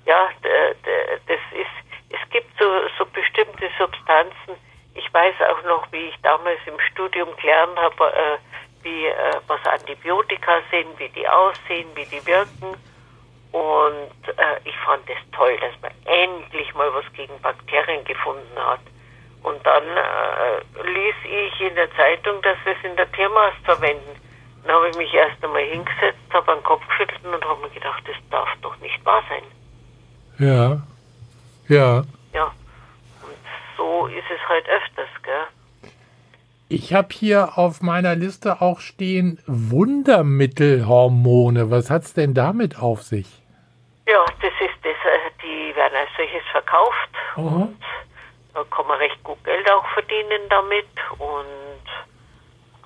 ja, 0.06 0.28
das 1.26 1.40
ist, 1.52 1.84
es 2.10 2.30
gibt 2.30 2.50
so, 2.58 2.64
so 2.98 3.06
bestimmte 3.06 3.70
Substanzen. 3.78 4.56
Ich 4.94 5.12
weiß 5.12 5.34
auch 5.50 5.62
noch, 5.64 5.90
wie 5.92 6.08
ich 6.08 6.16
damals 6.22 6.60
im 6.66 6.78
Studium 6.92 7.28
gelernt 7.36 7.76
habe, 7.78 8.12
äh, 8.12 8.38
wie 8.82 9.06
äh, 9.06 9.40
was 9.46 9.64
Antibiotika 9.66 10.60
sind, 10.70 10.98
wie 10.98 11.08
die 11.08 11.28
aussehen, 11.28 11.88
wie 11.94 12.06
die 12.06 12.24
wirken. 12.26 12.76
Und 13.54 14.10
äh, 14.26 14.58
ich 14.64 14.76
fand 14.84 15.08
es 15.08 15.16
toll, 15.30 15.56
dass 15.60 15.80
man 15.80 15.92
endlich 16.06 16.74
mal 16.74 16.92
was 16.92 17.04
gegen 17.12 17.40
Bakterien 17.40 18.04
gefunden 18.04 18.56
hat. 18.56 18.80
Und 19.44 19.64
dann 19.64 19.84
äh, 19.84 20.58
ließ 20.82 21.14
ich 21.22 21.60
in 21.60 21.76
der 21.76 21.88
Zeitung, 21.94 22.42
dass 22.42 22.56
wir 22.64 22.72
es 22.72 22.82
in 22.82 22.96
der 22.96 23.12
Tiermast 23.12 23.58
verwenden. 23.62 24.20
Dann 24.64 24.74
habe 24.74 24.88
ich 24.88 24.96
mich 24.96 25.14
erst 25.14 25.40
einmal 25.44 25.62
hingesetzt, 25.62 26.18
habe 26.32 26.50
einen 26.50 26.64
Kopf 26.64 26.84
geschüttelt 26.88 27.24
und 27.24 27.44
habe 27.44 27.62
mir 27.62 27.70
gedacht, 27.70 28.02
das 28.08 28.16
darf 28.28 28.48
doch 28.60 28.76
nicht 28.78 29.04
wahr 29.04 29.22
sein. 29.28 29.44
Ja. 30.40 30.82
Ja. 31.68 32.02
Ja. 32.32 32.46
Und 33.22 33.36
so 33.76 34.08
ist 34.08 34.28
es 34.34 34.40
halt 34.48 34.68
öfters, 34.68 35.10
gell? 35.22 35.46
Ich 36.68 36.92
habe 36.92 37.10
hier 37.12 37.56
auf 37.56 37.82
meiner 37.82 38.16
Liste 38.16 38.60
auch 38.60 38.80
stehen 38.80 39.38
Wundermittelhormone. 39.46 41.70
Was 41.70 41.88
hat's 41.88 42.14
denn 42.14 42.34
damit 42.34 42.80
auf 42.80 43.02
sich? 43.02 43.43
Ja, 44.06 44.24
das 44.42 44.52
ist 44.60 44.78
das, 44.82 44.92
äh, 44.92 45.30
die 45.42 45.74
werden 45.76 45.94
als 45.96 46.10
solches 46.16 46.42
verkauft. 46.52 47.10
Und 47.36 47.78
da 48.52 48.64
kann 48.70 48.86
man 48.86 48.98
recht 48.98 49.22
gut 49.24 49.42
Geld 49.44 49.70
auch 49.70 49.86
verdienen 49.88 50.42
damit. 50.50 50.86
Und 51.18 51.84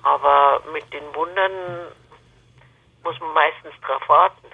aber 0.03 0.61
mit 0.73 0.91
den 0.93 1.03
Wundern 1.13 1.51
muss 3.03 3.19
man 3.19 3.33
meistens 3.33 3.73
drauf 3.85 4.01
warten. 4.07 4.47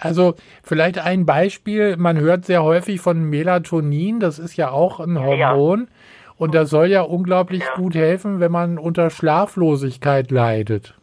Also 0.00 0.34
vielleicht 0.62 0.98
ein 0.98 1.26
Beispiel, 1.26 1.96
man 1.96 2.18
hört 2.18 2.44
sehr 2.44 2.62
häufig 2.62 3.00
von 3.00 3.24
Melatonin, 3.24 4.20
das 4.20 4.38
ist 4.38 4.56
ja 4.56 4.70
auch 4.70 5.00
ein 5.00 5.18
Hormon. 5.18 5.88
Und 6.36 6.54
das 6.54 6.70
soll 6.70 6.86
ja 6.86 7.02
unglaublich 7.02 7.62
Ja. 7.62 7.74
gut 7.74 7.94
helfen, 7.94 8.40
wenn 8.40 8.50
man 8.52 8.78
unter 8.78 9.10
Schlaflosigkeit 9.10 10.30
leidet. 10.30 10.94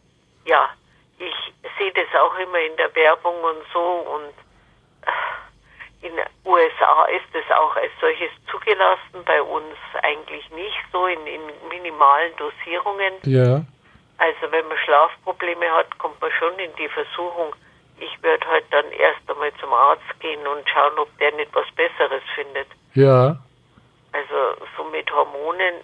Ja, 0.46 0.68
das 2.04 2.20
auch 2.20 2.36
immer 2.38 2.58
in 2.58 2.76
der 2.76 2.94
Werbung 2.94 3.42
und 3.42 3.62
so 3.72 3.80
und 3.80 4.30
äh, 5.06 6.06
in 6.06 6.16
den 6.16 6.24
USA 6.46 7.04
ist 7.06 7.28
es 7.34 7.50
auch 7.54 7.76
als 7.76 7.92
solches 8.00 8.30
zugelassen, 8.50 9.22
bei 9.26 9.42
uns 9.42 9.76
eigentlich 10.02 10.48
nicht 10.50 10.78
so 10.92 11.06
in, 11.06 11.26
in 11.26 11.42
minimalen 11.68 12.32
Dosierungen. 12.36 13.12
Ja, 13.24 13.62
Also 14.18 14.50
wenn 14.50 14.66
man 14.68 14.78
Schlafprobleme 14.78 15.70
hat, 15.72 15.98
kommt 15.98 16.18
man 16.20 16.30
schon 16.38 16.58
in 16.58 16.74
die 16.76 16.88
Versuchung. 16.88 17.54
Ich 17.98 18.22
würde 18.22 18.46
halt 18.48 18.64
dann 18.70 18.90
erst 18.92 19.20
einmal 19.30 19.52
zum 19.60 19.72
Arzt 19.74 20.08
gehen 20.20 20.46
und 20.46 20.66
schauen, 20.70 20.98
ob 20.98 21.08
der 21.18 21.32
nicht 21.32 21.54
was 21.54 21.70
Besseres 21.72 22.22
findet. 22.34 22.68
ja, 22.94 23.36
Also 24.12 24.64
so 24.78 24.84
mit 24.84 25.10
Hormonen 25.12 25.74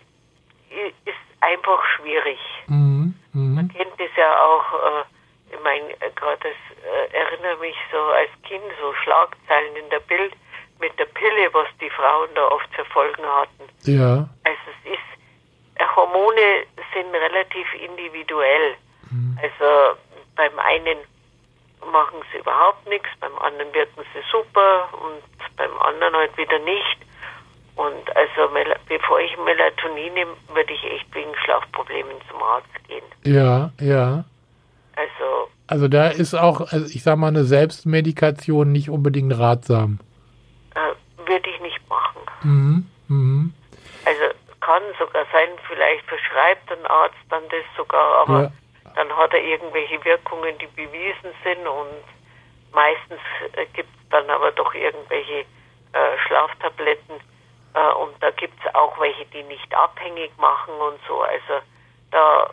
ist 1.05 1.15
einfach 1.43 1.85
schwierig. 1.97 2.39
mhm. 2.69 3.15
Mhm. 3.35 3.55
Man 3.55 3.69
kennt 3.69 3.93
das 4.01 4.09
ja 4.17 4.43
auch, 4.43 4.73
äh, 4.73 5.05
ich 5.57 5.63
meine, 5.65 5.91
äh, 6.01 6.11
gerade 6.15 6.39
das 6.43 6.59
äh, 6.85 7.17
erinnere 7.17 7.57
mich 7.59 7.77
so 7.91 7.99
als 7.99 8.31
Kind, 8.43 8.65
so 8.81 8.93
Schlagzeilen 9.03 9.77
in 9.77 9.89
der 9.91 10.01
Bild 10.01 10.33
mit 10.81 10.99
der 10.99 11.07
Pille, 11.07 11.49
was 11.53 11.69
die 11.81 11.91
Frauen 11.91 12.29
da 12.35 12.49
oft 12.49 12.69
für 12.75 12.85
Folgen 12.87 13.25
hatten. 13.25 13.65
ja, 13.83 14.29
Also 14.45 14.65
es 14.85 14.93
ist, 14.93 15.81
äh, 15.81 15.85
Hormone 15.97 16.65
sind 16.95 17.15
relativ 17.15 17.67
individuell. 17.75 18.77
Also 19.43 19.99
beim 20.35 20.59
einen 20.59 20.99
machen 21.93 22.19
sie 22.33 22.39
überhaupt 22.39 22.87
nichts, 22.89 23.09
beim 23.21 23.37
anderen 23.39 23.73
wirken 23.75 24.03
sie 24.13 24.21
super 24.31 24.89
und 24.93 25.23
beim 25.57 25.77
anderen 25.79 26.17
halt 26.17 26.37
wieder 26.37 26.59
nicht. 26.59 26.99
Und 27.77 28.17
also 28.17 28.51
bevor 28.89 29.21
ich 29.21 29.37
Melatonin 29.39 30.15
nehme, 30.15 30.37
würde 30.53 30.73
ich 30.73 30.85
echt 30.85 31.15
wegen 31.15 31.35
Schlafproblemen 31.45 32.17
zum 32.31 32.43
Arzt 32.43 32.69
gehen. 32.89 33.05
ja, 33.25 33.71
ja. 33.81 34.25
Also 34.97 35.49
Also 35.69 35.89
da 35.89 36.09
ist 36.09 36.35
auch, 36.35 36.61
also 36.73 36.87
ich 36.87 37.03
sag 37.03 37.17
mal, 37.17 37.29
eine 37.29 37.45
Selbstmedikation 37.45 38.73
nicht 38.73 38.91
unbedingt 38.91 39.39
ratsam. 39.39 39.99
äh, 40.75 41.29
würde 41.29 41.49
ich 41.51 41.61
nicht 41.61 41.81
machen. 41.89 42.21
Mhm. 42.43 42.87
Mhm. 43.09 43.55
Also 44.05 44.23
kann 44.61 44.83
sogar 44.99 45.25
sein, 45.33 45.49
vielleicht 45.69 46.05
verschreibt 46.07 46.71
ein 46.73 46.87
Arzt 46.87 47.17
dann 47.31 47.43
das 47.51 47.65
sogar, 47.77 48.23
aber 48.23 48.43
Ja. 48.43 48.51
dann 48.95 49.09
hat 49.17 49.33
er 49.33 49.43
irgendwelche 49.43 50.05
Wirkungen, 50.05 50.57
die 50.59 50.67
bewiesen 50.69 51.31
sind 51.45 51.67
und 51.67 52.03
meistens 52.73 53.21
äh, 53.55 53.67
gibt 53.75 53.89
es 53.89 54.09
dann 54.11 54.29
aber 54.31 54.51
doch 54.53 54.75
irgendwelche 54.75 55.41
äh, 55.93 56.19
Schlaftabletten 56.27 57.17
äh, 57.75 57.93
und 58.03 58.13
da 58.21 58.31
gibt 58.33 58.55
es 58.65 58.75
auch 58.75 58.99
welche, 59.01 59.25
die 59.27 59.43
nicht 59.45 59.73
abhängig 59.75 60.31
machen 60.39 60.75
und 60.75 60.99
so. 61.09 61.23
Also 61.23 61.63
da 62.11 62.51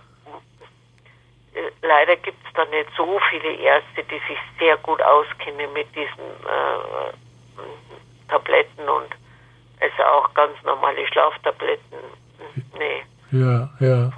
leider 1.82 2.16
gibt 2.18 2.38
es 2.46 2.54
da 2.54 2.66
nicht 2.66 2.90
so 2.98 3.20
viele 3.30 3.54
Ärzte, 3.56 4.04
die 4.04 4.22
sich 4.28 4.40
sehr 4.60 4.78
gut 4.78 5.02
auskennen 5.02 5.72
mit 5.74 5.88
diesen 5.96 6.30
äh, 6.46 7.14
Tabletten. 8.30 8.90
und 8.90 9.10
also 9.80 10.04
auch 10.04 10.34
ganz 10.34 10.54
normale 10.64 11.06
Schlaftabletten. 11.08 12.00
Nee. 12.78 13.04
Ja, 13.32 13.70
ja. 13.80 14.12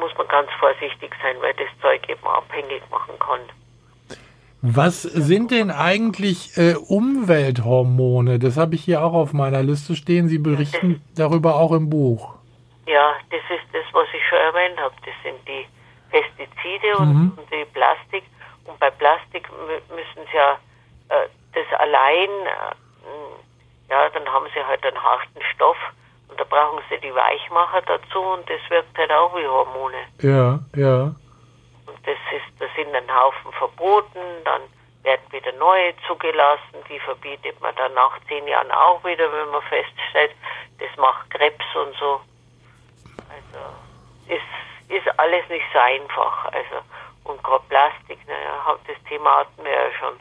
Muss 0.00 0.14
man 0.18 0.28
ganz 0.28 0.50
vorsichtig 0.58 1.14
sein, 1.22 1.36
weil 1.40 1.54
das 1.54 1.68
Zeug 1.80 2.08
eben 2.08 2.26
abhängig 2.26 2.82
machen 2.90 3.18
kann. 3.18 3.40
Was 4.62 5.02
sind 5.02 5.52
denn 5.52 5.70
eigentlich 5.70 6.56
äh, 6.56 6.74
Umwelthormone? 6.74 8.38
Das 8.38 8.56
habe 8.56 8.74
ich 8.74 8.84
hier 8.84 9.04
auch 9.04 9.12
auf 9.12 9.32
meiner 9.32 9.62
Liste 9.62 9.94
stehen. 9.94 10.28
Sie 10.28 10.38
berichten 10.38 11.02
darüber 11.16 11.56
auch 11.56 11.72
im 11.72 11.88
Buch. 11.88 12.34
Ja, 12.86 13.14
das 13.30 13.40
ist 13.48 13.66
das, 13.72 13.84
was 13.92 14.08
ich 14.12 14.28
schon 14.28 14.38
erwähnt 14.38 14.78
habe. 14.78 14.94
Das 15.04 15.14
sind 15.22 15.36
die 15.46 15.66
Pestizide 16.10 16.96
und, 16.98 17.08
Mhm. 17.14 17.32
und 17.36 17.50
die 17.52 17.64
Plastik. 17.66 18.24
Und 18.64 18.78
bei 18.80 18.90
Plastik 18.90 19.48
mü- 19.48 19.94
müssen 19.94 20.26
sie 20.30 20.36
ja 20.36 20.58
äh, 21.08 21.28
das 21.54 21.80
allein, 21.80 22.28
äh, 22.28 23.88
ja, 23.88 24.08
dann 24.10 24.28
haben 24.32 24.46
sie 24.54 24.64
halt 24.64 24.84
einen 24.84 25.00
harten 25.02 25.40
Stoff 25.54 25.76
und 26.28 26.38
da 26.40 26.44
brauchen 26.44 26.82
sie 26.90 26.98
die 26.98 27.14
Weichmacher 27.14 27.82
dazu 27.82 28.20
und 28.20 28.48
das 28.50 28.58
wirkt 28.68 28.96
halt 28.98 29.12
auch 29.12 29.34
wie 29.36 29.46
Hormone. 29.46 29.98
Ja, 30.20 30.58
ja. 30.74 31.02
Und 31.86 31.98
das 32.04 32.18
ist, 32.32 32.60
da 32.60 32.66
sind 32.74 32.92
ein 32.94 33.14
Haufen 33.14 33.52
verboten, 33.52 34.20
dann 34.44 34.62
werden 35.04 35.22
wieder 35.30 35.52
neue 35.52 35.94
zugelassen, 36.08 36.74
die 36.88 36.98
verbietet 36.98 37.60
man 37.60 37.72
dann 37.76 37.94
nach 37.94 38.18
zehn 38.26 38.48
Jahren 38.48 38.72
auch 38.72 39.04
wieder, 39.04 39.30
wenn 39.32 39.50
man 39.50 39.62
feststellt, 39.62 40.32
das 40.80 40.88
macht 40.96 41.30
Krebs 41.30 41.64
und 41.76 41.94
so. 41.96 42.20
Also 43.30 44.34
ist, 44.34 44.42
ist 44.88 45.18
alles 45.18 45.48
nicht 45.48 45.64
so 45.72 45.78
einfach. 45.78 46.46
Also 46.46 46.82
und 47.26 47.42
gerade 47.42 47.64
Plastik, 47.68 48.18
naja, 48.26 48.76
das 48.86 48.96
Thema 49.08 49.38
hatten 49.38 49.64
wir 49.64 49.72
ja 49.72 49.92
schon. 49.98 50.14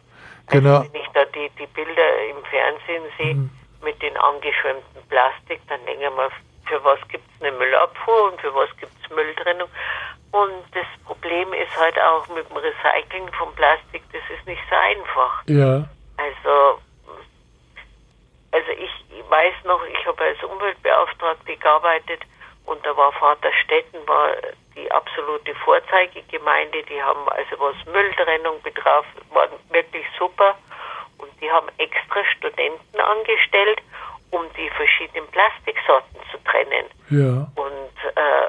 Genau. 0.47 0.78
Also 0.78 0.93
wenn 0.93 1.01
ich 1.01 1.08
da 1.10 1.25
die, 1.25 1.49
die 1.60 1.67
Bilder 1.67 2.28
im 2.30 2.43
Fernsehen 2.45 3.04
sehe 3.17 3.49
mit 3.84 4.01
den 4.01 4.17
angeschwemmten 4.17 5.08
Plastik, 5.10 5.62
dann 5.67 5.86
denke 5.86 6.04
ich 6.04 6.10
mir, 6.10 6.30
für 6.65 6.84
was 6.84 6.99
gibt 7.10 7.23
es 7.36 7.41
eine 7.41 7.56
Müllabfuhr 7.58 8.32
und 8.32 8.41
für 8.41 8.54
was 8.56 8.69
gibt 8.78 8.91
es 9.04 9.15
Mülltrennung. 9.15 9.69
Und 10.32 10.63
das 10.73 10.86
Problem 11.06 11.54
ist 11.54 11.75
halt 11.80 11.99
auch 12.01 12.28
mit 12.30 12.49
dem 12.49 12.58
Recycling 12.58 13.32
von 13.34 13.54
Plastik, 13.56 14.04
das 14.12 14.21
ist 14.36 14.45
nicht 14.47 14.62
so 14.69 14.75
einfach. 14.75 15.43
Ja. 15.45 15.88
Also, 16.17 16.80
also 18.51 18.71
ich 18.71 19.30
weiß 19.30 19.54
noch, 19.65 19.86
ich 19.86 20.06
habe 20.08 20.23
als 20.23 20.43
Umweltbeauftragte 20.43 21.56
gearbeitet 21.56 22.21
und 22.65 22.86
da 22.86 22.95
war 22.97 23.12
Vaterstetten 23.13 24.08
war 24.08 24.32
die 24.75 24.91
absolute 24.91 25.54
Vorzeigegemeinde. 25.56 26.84
Die 26.84 27.01
haben 27.01 27.28
also 27.30 27.60
was 27.60 27.75
Mülltrennung 27.86 28.62
betraf, 28.62 29.06
waren 29.32 29.51
wirklich 29.69 30.06
super 30.17 30.56
und 31.17 31.30
die 31.41 31.49
haben 31.51 31.67
extra 31.78 32.23
Studenten 32.38 32.99
angestellt, 32.99 33.82
um 34.32 34.45
die 34.58 34.69
verschiedenen 34.71 35.28
Plastiksorten 35.28 36.19
zu 36.32 36.38
trennen. 36.43 36.86
Ja. 37.10 37.47
Und 37.56 38.15
äh, 38.15 38.45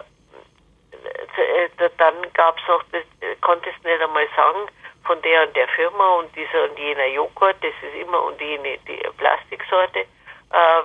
äh, 1.37 1.91
dann 1.99 2.15
gab 2.33 2.59
es 2.59 2.67
noch, 2.69 2.83
das 2.93 3.03
äh, 3.21 3.37
konntest 3.41 3.83
nicht 3.85 4.01
einmal 4.01 4.27
sagen, 4.35 4.69
von 5.05 5.21
der 5.23 5.47
und 5.47 5.55
der 5.55 5.69
Firma 5.69 6.15
und 6.15 6.35
dieser 6.35 6.65
und 6.65 6.79
jener 6.79 7.07
Joghurt, 7.07 7.57
das 7.61 7.73
ist 7.83 8.01
immer 8.01 8.23
und 8.23 8.41
jene 8.41 8.79
die 8.89 9.01
Plastiksorte. 9.17 10.01
Äh, 10.01 10.07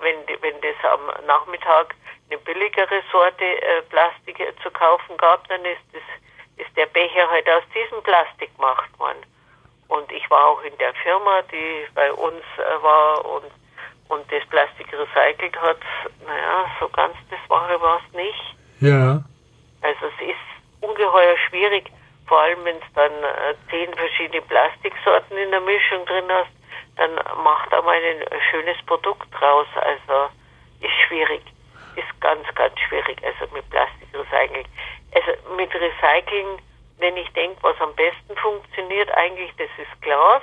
wenn, 0.01 0.17
wenn 0.41 0.61
das 0.61 0.91
am 0.91 1.25
Nachmittag 1.25 1.95
eine 2.31 2.39
billigere 2.39 3.03
Sorte 3.11 3.43
äh, 3.43 3.81
Plastik 3.89 4.39
äh, 4.39 4.53
zu 4.63 4.71
kaufen 4.71 5.17
gab, 5.17 5.47
dann 5.49 5.63
ist, 5.65 5.81
das, 5.91 6.01
ist 6.65 6.75
der 6.77 6.85
Becher 6.87 7.29
halt 7.29 7.47
aus 7.49 7.63
diesem 7.75 8.01
Plastik 8.03 8.55
gemacht 8.55 8.89
worden. 8.97 9.23
Und 9.89 10.09
ich 10.11 10.29
war 10.29 10.47
auch 10.47 10.63
in 10.63 10.77
der 10.77 10.93
Firma, 11.03 11.41
die 11.51 11.85
bei 11.93 12.11
uns 12.13 12.43
äh, 12.57 12.83
war 12.83 13.25
und, 13.25 13.51
und 14.07 14.31
das 14.31 14.45
Plastik 14.47 14.87
recycelt 14.93 15.59
hat. 15.61 15.79
Naja, 16.25 16.71
so 16.79 16.87
ganz 16.89 17.15
das 17.29 17.39
Wahre 17.49 17.81
war 17.81 17.99
es 18.07 18.13
nicht. 18.15 18.55
Ja. 18.79 19.21
Also 19.81 20.05
es 20.05 20.29
ist 20.29 20.81
ungeheuer 20.81 21.35
schwierig, 21.49 21.91
vor 22.27 22.39
allem 22.39 22.63
wenn 22.63 22.77
es 22.77 22.93
dann 22.95 23.11
äh, 23.11 23.55
zehn 23.69 23.93
verschiedene 23.93 24.41
Plastiksorten 24.43 25.37
in 25.37 25.51
der 25.51 25.61
Mischung 25.61 26.05
drin 26.05 26.25
hast, 26.29 26.51
dann 26.95 27.15
macht 27.43 27.73
da 27.73 27.81
mal 27.81 27.95
ein 27.97 28.23
schönes 28.49 28.77
Produkt 28.85 29.27
draus. 29.37 29.67
Also 29.75 30.31
ist 30.79 30.93
schwierig. 31.07 31.41
Ist 31.95 32.21
ganz, 32.21 32.43
ganz 32.55 32.73
schwierig, 32.87 33.17
also 33.23 33.53
mit 33.53 33.69
Plastikrecycling. 33.69 34.65
Also 35.13 35.31
mit 35.57 35.69
Recycling, 35.73 36.47
wenn 36.99 37.17
ich 37.17 37.29
denke, 37.33 37.57
was 37.63 37.79
am 37.81 37.93
besten 37.95 38.35
funktioniert, 38.37 39.09
eigentlich, 39.15 39.51
das 39.57 39.67
ist 39.77 40.01
Glas. 40.01 40.41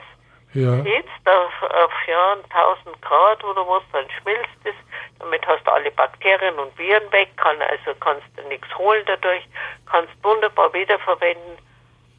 Ja. 0.55 0.77
Jetzt 0.77 1.09
auf, 1.27 1.71
auf 1.71 1.93
ja, 2.07 2.33
1000 2.51 3.01
Grad 3.03 3.45
oder 3.45 3.67
was, 3.67 3.83
dann 3.93 4.07
schmilzt 4.21 4.49
es. 4.65 4.75
Damit 5.19 5.47
hast 5.47 5.67
du 5.67 5.73
alle 5.73 5.91
Bakterien 5.91 6.55
und 6.59 6.77
Viren 6.79 7.11
weg, 7.13 7.29
kann, 7.37 7.57
also 7.61 7.99
kannst 8.01 8.27
du 8.37 8.47
nichts 8.49 8.67
holen 8.79 9.03
dadurch, 9.07 9.43
kannst 9.87 10.13
wunderbar 10.23 10.73
wiederverwenden, 10.73 11.59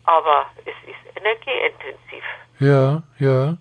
aber 0.06 0.46
es 0.66 0.76
ist 0.88 1.18
energieintensiv. 1.18 2.24
Ja, 2.60 3.02
ja. 3.20 3.58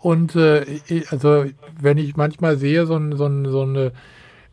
Und 0.00 0.36
äh, 0.36 0.62
ich- 0.64 1.10
also 1.10 1.46
wenn 1.80 1.98
ich 1.98 2.16
manchmal 2.16 2.56
sehe, 2.56 2.86
so 2.86 2.96
ein, 2.96 3.16
so 3.16 3.26
ein, 3.26 3.46
so 3.46 3.62
eine, 3.62 3.92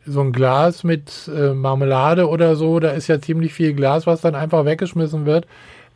so 0.04 0.20
ein 0.20 0.32
Glas 0.32 0.84
mit 0.84 1.28
äh, 1.28 1.52
Marmelade 1.52 2.28
oder 2.28 2.56
so, 2.56 2.80
da 2.80 2.90
ist 2.90 3.08
ja 3.08 3.20
ziemlich 3.20 3.54
viel 3.54 3.74
Glas, 3.74 4.06
was 4.06 4.20
dann 4.20 4.34
einfach 4.34 4.64
weggeschmissen 4.64 5.26
wird. 5.26 5.46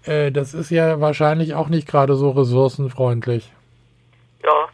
Äh, 0.05 0.31
das 0.31 0.55
ist 0.55 0.71
ja 0.71 1.01
wahrscheinlich 1.01 1.55
auch 1.55 1.69
nicht 1.69 1.88
gerade 1.88 2.14
so 2.14 2.31
ressourcenfreundlich. 2.31 3.53
Ja, 4.45 4.69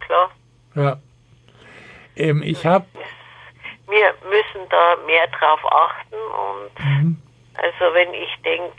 klar. 0.00 0.30
Ja. 0.74 0.98
Ähm, 2.16 2.42
ich 2.42 2.66
habe, 2.66 2.86
Wir 3.88 4.14
müssen 4.28 4.68
da 4.70 4.96
mehr 5.06 5.26
drauf 5.38 5.60
achten 5.72 6.16
und 6.16 7.16
also 7.54 7.94
wenn 7.94 8.12
ich 8.14 8.30
denke, 8.42 8.72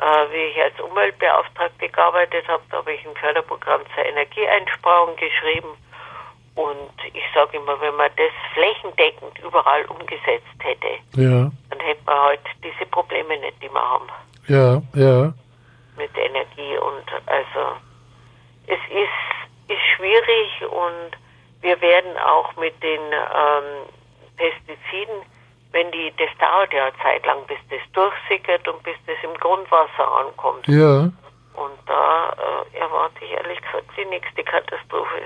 äh, 0.00 0.32
wie 0.32 0.50
ich 0.52 0.62
als 0.62 0.78
Umweltbeauftragte 0.80 1.88
gearbeitet 1.88 2.46
habe, 2.46 2.62
da 2.70 2.78
habe 2.78 2.92
ich 2.92 3.06
ein 3.06 3.16
Förderprogramm 3.16 3.80
zur 3.94 4.04
Energieeinsparung 4.04 5.16
geschrieben 5.16 5.68
und 6.58 6.90
ich 7.14 7.22
sage 7.34 7.56
immer, 7.56 7.80
wenn 7.80 7.94
man 7.94 8.10
das 8.16 8.34
flächendeckend 8.52 9.38
überall 9.38 9.84
umgesetzt 9.86 10.58
hätte, 10.58 10.88
ja, 11.14 11.50
dann 11.70 11.80
hätten 11.80 12.04
wir 12.04 12.22
heute 12.24 12.50
diese 12.64 12.84
Probleme 12.90 13.38
nicht, 13.38 13.62
die 13.62 13.70
wir 13.70 13.80
haben 13.80 14.08
ja, 14.48 14.82
ja, 14.94 15.32
mit 15.96 16.10
Energie 16.16 16.76
und 16.78 17.06
also 17.26 17.76
es 18.66 18.80
ist, 18.90 19.70
ist 19.70 19.84
schwierig 19.96 20.62
und 20.62 21.16
wir 21.60 21.80
werden 21.80 22.16
auch 22.18 22.56
mit 22.56 22.74
den 22.82 23.00
ähm, 23.12 23.86
Pestiziden, 24.36 25.22
wenn 25.70 25.92
die, 25.92 26.12
das 26.18 26.30
dauert 26.38 26.72
ja 26.72 26.86
eine 26.86 26.98
Zeit 27.02 27.24
lang, 27.24 27.38
bis 27.46 27.58
das 27.70 27.80
durchsickert 27.92 28.66
und 28.66 28.82
bis 28.82 28.96
das 29.06 29.16
im 29.22 29.36
Grundwasser 29.38 30.08
ankommt. 30.26 30.66
ja. 30.66 31.10
Und 31.54 31.74
da 31.86 32.30
äh, 32.72 32.78
erwarte 32.78 33.24
ich 33.24 33.32
ehrlich 33.32 33.60
gesagt 33.60 33.86
die 33.96 34.04
nächste 34.04 34.44
Katastrophe. 34.44 35.22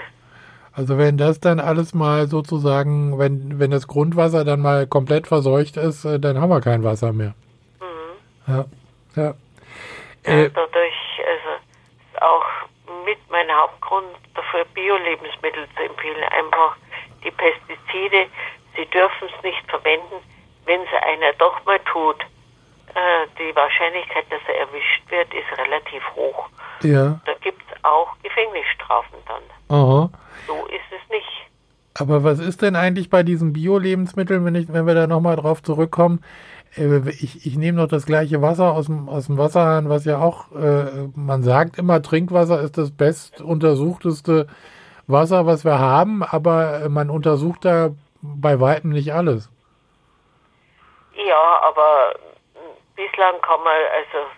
Also 0.75 0.97
wenn 0.99 1.19
das 1.19 1.39
dann 1.41 1.61
alles 1.61 1.93
mal 1.95 2.27
sozusagen, 2.29 3.19
wenn, 3.19 3.59
wenn 3.59 3.71
das 3.71 3.87
Grundwasser 3.87 4.45
dann 4.45 4.61
mal 4.61 4.87
komplett 4.87 5.27
verseucht 5.27 5.77
ist, 5.77 6.05
äh, 6.05 6.19
dann 6.19 6.41
haben 6.41 6.51
wir 6.51 6.61
kein 6.61 6.83
Wasser 6.83 7.13
mehr. 7.13 7.35
Ja, 8.47 8.65
ja. 9.17 9.35
Äh, 10.25 10.51
Dadurch, 10.51 11.01
also 11.19 11.51
ist 12.13 12.23
auch 12.23 12.45
mit 13.07 13.19
mein 13.31 13.51
Hauptgrund 13.51 14.07
dafür, 14.35 14.65
Bio-Lebensmittel 14.75 15.67
zu 15.77 15.83
empfehlen. 15.83 16.23
Einfach 16.31 16.77
die 17.25 17.31
Pestizide, 17.31 18.27
sie 18.77 18.87
dürfen 18.87 19.29
es 19.37 19.43
nicht 19.45 19.63
verwenden. 19.69 20.17
Wenn 20.65 20.81
es 20.83 20.89
einer 21.03 21.33
doch 21.39 21.65
mal 21.65 21.79
tut, 21.93 22.21
äh, 22.95 23.27
die 23.39 23.55
Wahrscheinlichkeit, 23.55 24.25
dass 24.31 24.41
er 24.49 24.61
erwischt 24.61 25.03
wird, 25.09 25.29
ist 25.35 25.59
relativ 25.59 26.03
hoch. 26.17 26.49
ja, 26.83 27.21
Da 27.27 27.35
gibt 27.41 27.63
es 27.71 27.85
auch 27.85 28.09
Gefängnisstrafen 28.23 29.19
dann. 29.27 29.43
aha. 29.77 30.11
So 30.47 30.67
ist 30.67 30.91
es 30.91 31.11
nicht. 31.11 31.29
Aber 31.95 32.25
was 32.25 32.39
ist 32.39 32.63
denn 32.63 32.77
eigentlich 32.77 33.11
bei 33.11 33.23
diesen 33.23 33.53
Bio-Lebensmitteln, 33.53 34.45
wenn, 34.45 34.55
ich, 34.55 34.73
wenn 34.73 34.87
wir 34.87 34.95
da 34.95 35.07
nochmal 35.07 35.37
drauf 35.37 35.63
zurückkommen? 35.63 36.23
Äh, 36.77 37.11
Ich, 37.11 37.47
ich 37.47 37.57
nehme 37.57 37.79
noch 37.79 37.89
das 37.89 38.07
gleiche 38.07 38.41
Wasser 38.41 38.73
aus 38.73 38.87
dem, 38.87 39.09
aus 39.09 39.27
dem 39.27 39.37
Wasserhahn, 39.39 39.89
was 39.89 40.05
ja 40.05 40.19
auch, 40.19 40.51
äh, 40.53 41.09
man 41.15 41.43
sagt 41.43 41.79
immer, 41.79 42.01
Trinkwasser 42.01 42.61
ist 42.63 42.79
das 42.79 42.91
best 42.91 43.41
untersuchteste 43.43 44.47
Wasser, 45.07 45.47
was 45.47 45.65
wir 45.65 45.79
haben, 45.79 46.23
aber 46.23 46.89
man 46.89 47.11
untersucht 47.11 47.65
da 47.65 47.91
bei 48.23 48.61
weitem 48.61 48.91
nicht 48.91 49.13
alles. 49.13 49.51
Ja, 51.15 51.61
aber 51.63 52.15
bislang 52.97 53.35
kann 53.43 53.61
man, 53.63 53.75
also 53.99 54.29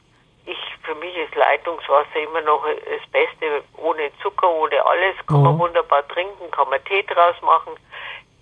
ich, 0.47 0.59
für 0.83 0.95
mich 0.97 1.17
ist 1.17 1.35
Leitungswasser 1.35 2.17
immer 2.23 2.43
noch 2.43 2.65
das 2.67 3.11
Beste, 3.11 3.63
ohne 3.77 4.11
Zucker, 4.23 4.51
ohne 4.51 4.85
alles, 4.85 5.17
kann 5.27 5.43
man 5.43 5.55
Mhm. 5.55 5.59
wunderbar 5.61 6.07
trinken, 6.09 6.51
kann 6.51 6.69
man 6.69 6.83
Tee 6.85 7.03
draus 7.05 7.41
machen, 7.43 7.73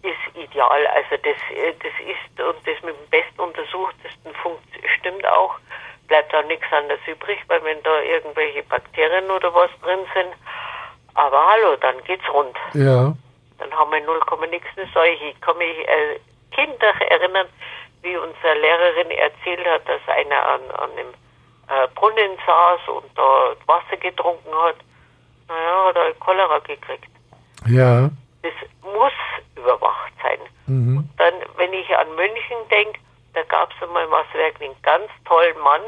ist 0.02 0.36
ideal. 0.36 0.86
Also 0.88 1.16
das, 1.22 1.36
äh, 1.56 1.72
das 1.78 1.92
ist, 2.00 2.40
und 2.40 2.66
das 2.66 2.82
mit 2.82 2.96
dem 2.96 3.10
bestuntersuchtesten 3.10 4.34
funkt, 4.42 4.64
stimmt 4.98 5.24
auch, 5.26 5.54
bleibt 6.08 6.34
auch 6.34 6.44
nichts 6.44 6.66
anderes 6.72 7.00
übrig, 7.06 7.38
weil 7.46 7.62
wenn 7.64 7.82
da 7.84 8.00
irgendwelche 8.00 8.62
Bakterien 8.64 9.30
oder 9.30 9.54
was 9.54 9.70
drin 9.82 10.00
sind, 10.14 10.34
aber 11.14 11.46
hallo, 11.46 11.76
dann 11.76 12.02
geht's 12.04 12.28
rund. 12.32 12.56
Ja, 12.74 13.12
dann 13.58 13.78
haben 13.78 13.92
wir 13.92 14.00
0, 14.00 14.20
nix 14.50 14.66
eine 14.76 14.88
Seuche. 14.92 15.24
Ich 15.26 15.40
kann 15.40 15.56
mich 15.58 15.78
äh, 15.88 16.18
Kinder 16.50 16.92
erinnern, 17.08 17.46
wie 18.02 18.16
unsere 18.16 18.54
Lehrerin 18.54 19.10
erzählt 19.12 19.64
hat, 19.66 19.88
dass 19.88 20.00
einer 20.08 20.46
an, 20.48 20.60
an 20.72 20.90
einem 20.92 21.14
äh, 21.72 21.88
Brunnen 21.94 22.36
saß 22.46 22.88
und 22.88 23.16
da 23.16 23.54
Wasser 23.66 23.96
getrunken 23.96 24.54
hat. 24.54 24.76
Naja, 25.48 25.86
hat 25.88 25.96
er 25.96 26.14
Cholera 26.14 26.58
gekriegt. 26.60 27.08
Ja. 27.66 28.10
Das 28.42 28.52
muss 28.82 29.12
überwacht 29.56 30.12
sein. 30.22 30.38
Mhm. 30.66 31.08
Dann, 31.16 31.34
wenn 31.56 31.72
ich 31.72 31.88
an 31.96 32.14
München 32.14 32.56
denke, 32.70 32.98
da 33.34 33.42
gab 33.44 33.70
es 33.72 33.82
einmal 33.82 34.10
was 34.10 34.26
wirklich 34.34 34.70
einen 34.70 34.82
ganz 34.82 35.10
tollen 35.24 35.58
Mann, 35.60 35.82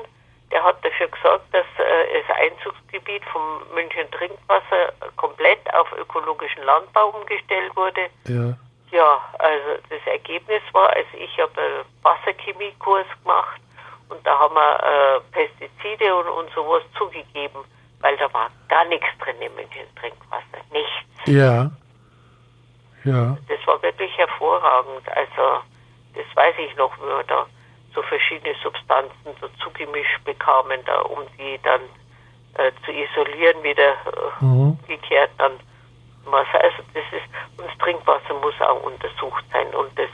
der 0.50 0.62
hat 0.62 0.82
dafür 0.84 1.08
gesorgt, 1.08 1.52
dass 1.52 1.66
äh, 1.78 2.22
das 2.26 2.36
Einzugsgebiet 2.36 3.24
vom 3.26 3.62
München 3.74 4.10
Trinkwasser 4.12 4.92
komplett 5.16 5.58
auf 5.74 5.90
ökologischen 5.98 6.62
Landbau 6.62 7.08
umgestellt 7.08 7.74
wurde. 7.76 8.08
Ja. 8.28 8.56
Ja, 8.90 9.20
also 9.40 9.82
das 9.90 10.06
Ergebnis 10.06 10.62
war, 10.72 10.88
also 10.90 11.08
ich 11.18 11.36
habe 11.40 11.60
einen 11.60 11.84
Wasserchemiekurs 12.02 13.06
gemacht 13.24 13.60
und 14.08 14.26
da 14.26 14.38
haben 14.38 14.54
wir 14.54 14.80
äh, 14.82 15.20
Pestizide 15.32 16.14
und, 16.14 16.28
und 16.28 16.50
sowas 16.54 16.82
zugegeben, 16.98 17.64
weil 18.00 18.16
da 18.16 18.32
war 18.32 18.50
gar 18.68 18.84
nichts 18.86 19.06
drin 19.20 19.36
im 19.40 19.54
München 19.54 19.86
Trinkwasser. 19.98 20.60
Nichts. 20.72 20.90
Ja. 21.26 21.70
Ja. 23.04 23.36
Das 23.48 23.66
war 23.66 23.82
wirklich 23.82 24.16
hervorragend. 24.16 25.08
Also 25.08 25.62
das 26.14 26.24
weiß 26.36 26.54
ich 26.58 26.74
noch, 26.76 26.96
wie 26.98 27.06
wir 27.06 27.24
da 27.24 27.46
so 27.94 28.02
verschiedene 28.02 28.54
Substanzen 28.62 29.36
so 29.40 29.48
zugemischt 29.62 30.22
bekamen, 30.24 30.80
da, 30.84 31.00
um 31.02 31.20
die 31.38 31.58
dann 31.62 31.82
äh, 32.54 32.72
zu 32.84 32.92
isolieren, 32.92 33.62
wieder 33.62 33.92
äh, 33.92 34.44
Mhm. 34.44 34.78
gekehrt 34.86 35.30
dann 35.38 35.52
Wasser. 36.24 36.60
Also 36.60 36.78
das 36.94 37.04
ist, 37.12 37.58
und 37.58 37.66
das 37.68 37.78
Trinkwasser 37.78 38.34
muss 38.40 38.54
auch 38.60 38.82
untersucht 38.82 39.44
sein. 39.52 39.68
Und 39.74 39.96
das, 39.98 40.08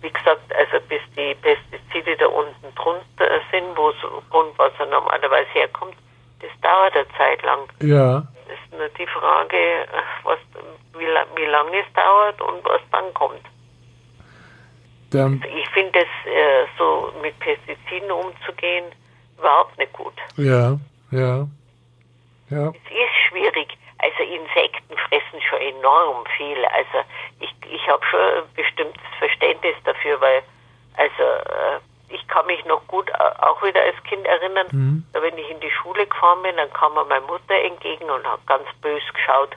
wie 0.00 0.10
gesagt, 0.10 0.52
also 0.54 0.84
bis 0.88 1.00
die 1.16 1.34
Pestizide 1.36 2.16
da 2.16 2.26
unten 2.26 2.74
drunter 2.74 3.40
sind, 3.50 3.76
wo 3.76 3.92
Grundwasser 4.30 4.86
normalerweise 4.86 5.48
herkommt, 5.52 5.94
das 6.40 6.50
dauert 6.62 6.94
eine 6.94 7.06
Zeit 7.16 7.42
lang. 7.42 7.68
Ja. 7.80 8.22
Das 8.46 8.56
ist 8.56 8.78
nur 8.78 8.88
die 8.90 9.06
Frage, 9.06 9.86
was, 10.22 10.38
wie, 10.94 11.06
wie 11.40 11.46
lange 11.46 11.78
es 11.80 11.92
dauert 11.94 12.40
und 12.40 12.64
was 12.64 12.80
dann 12.92 13.12
kommt. 13.14 13.42
Dann, 15.10 15.42
Ich 15.56 15.68
finde 15.70 16.00
es 16.00 16.30
äh, 16.30 16.66
so 16.76 17.12
mit 17.22 17.38
Pestiziden 17.40 18.10
umzugehen 18.10 18.84
überhaupt 19.38 19.76
nicht 19.78 19.92
gut. 19.92 20.14
ja. 20.36 20.78
Ja. 21.10 21.46
Ja. 22.50 22.68
Es 22.68 22.90
ist 22.90 23.14
schwierig. 23.28 23.77
Also 23.98 24.22
Insekten 24.22 24.96
fressen 25.08 25.40
schon 25.48 25.60
enorm 25.60 26.24
viel. 26.36 26.64
Also 26.66 27.06
ich, 27.40 27.52
ich 27.70 27.88
habe 27.88 28.04
schon 28.06 28.20
ein 28.20 28.54
bestimmtes 28.54 29.02
Verständnis 29.18 29.74
dafür, 29.84 30.20
weil 30.20 30.42
also 30.96 31.22
äh, 31.22 31.78
ich 32.14 32.26
kann 32.28 32.46
mich 32.46 32.64
noch 32.64 32.86
gut 32.86 33.10
au- 33.20 33.48
auch 33.50 33.62
wieder 33.62 33.82
als 33.82 34.00
Kind 34.04 34.24
erinnern, 34.26 34.66
Mhm. 34.70 35.04
wenn 35.12 35.36
ich 35.38 35.50
in 35.50 35.60
die 35.60 35.70
Schule 35.70 36.06
gefahren 36.06 36.42
bin, 36.42 36.56
dann 36.56 36.72
kam 36.72 36.94
mir 36.94 37.04
meine 37.04 37.26
Mutter 37.26 37.54
entgegen 37.54 38.08
und 38.10 38.26
hat 38.26 38.46
ganz 38.46 38.66
bös 38.80 39.02
geschaut. 39.12 39.50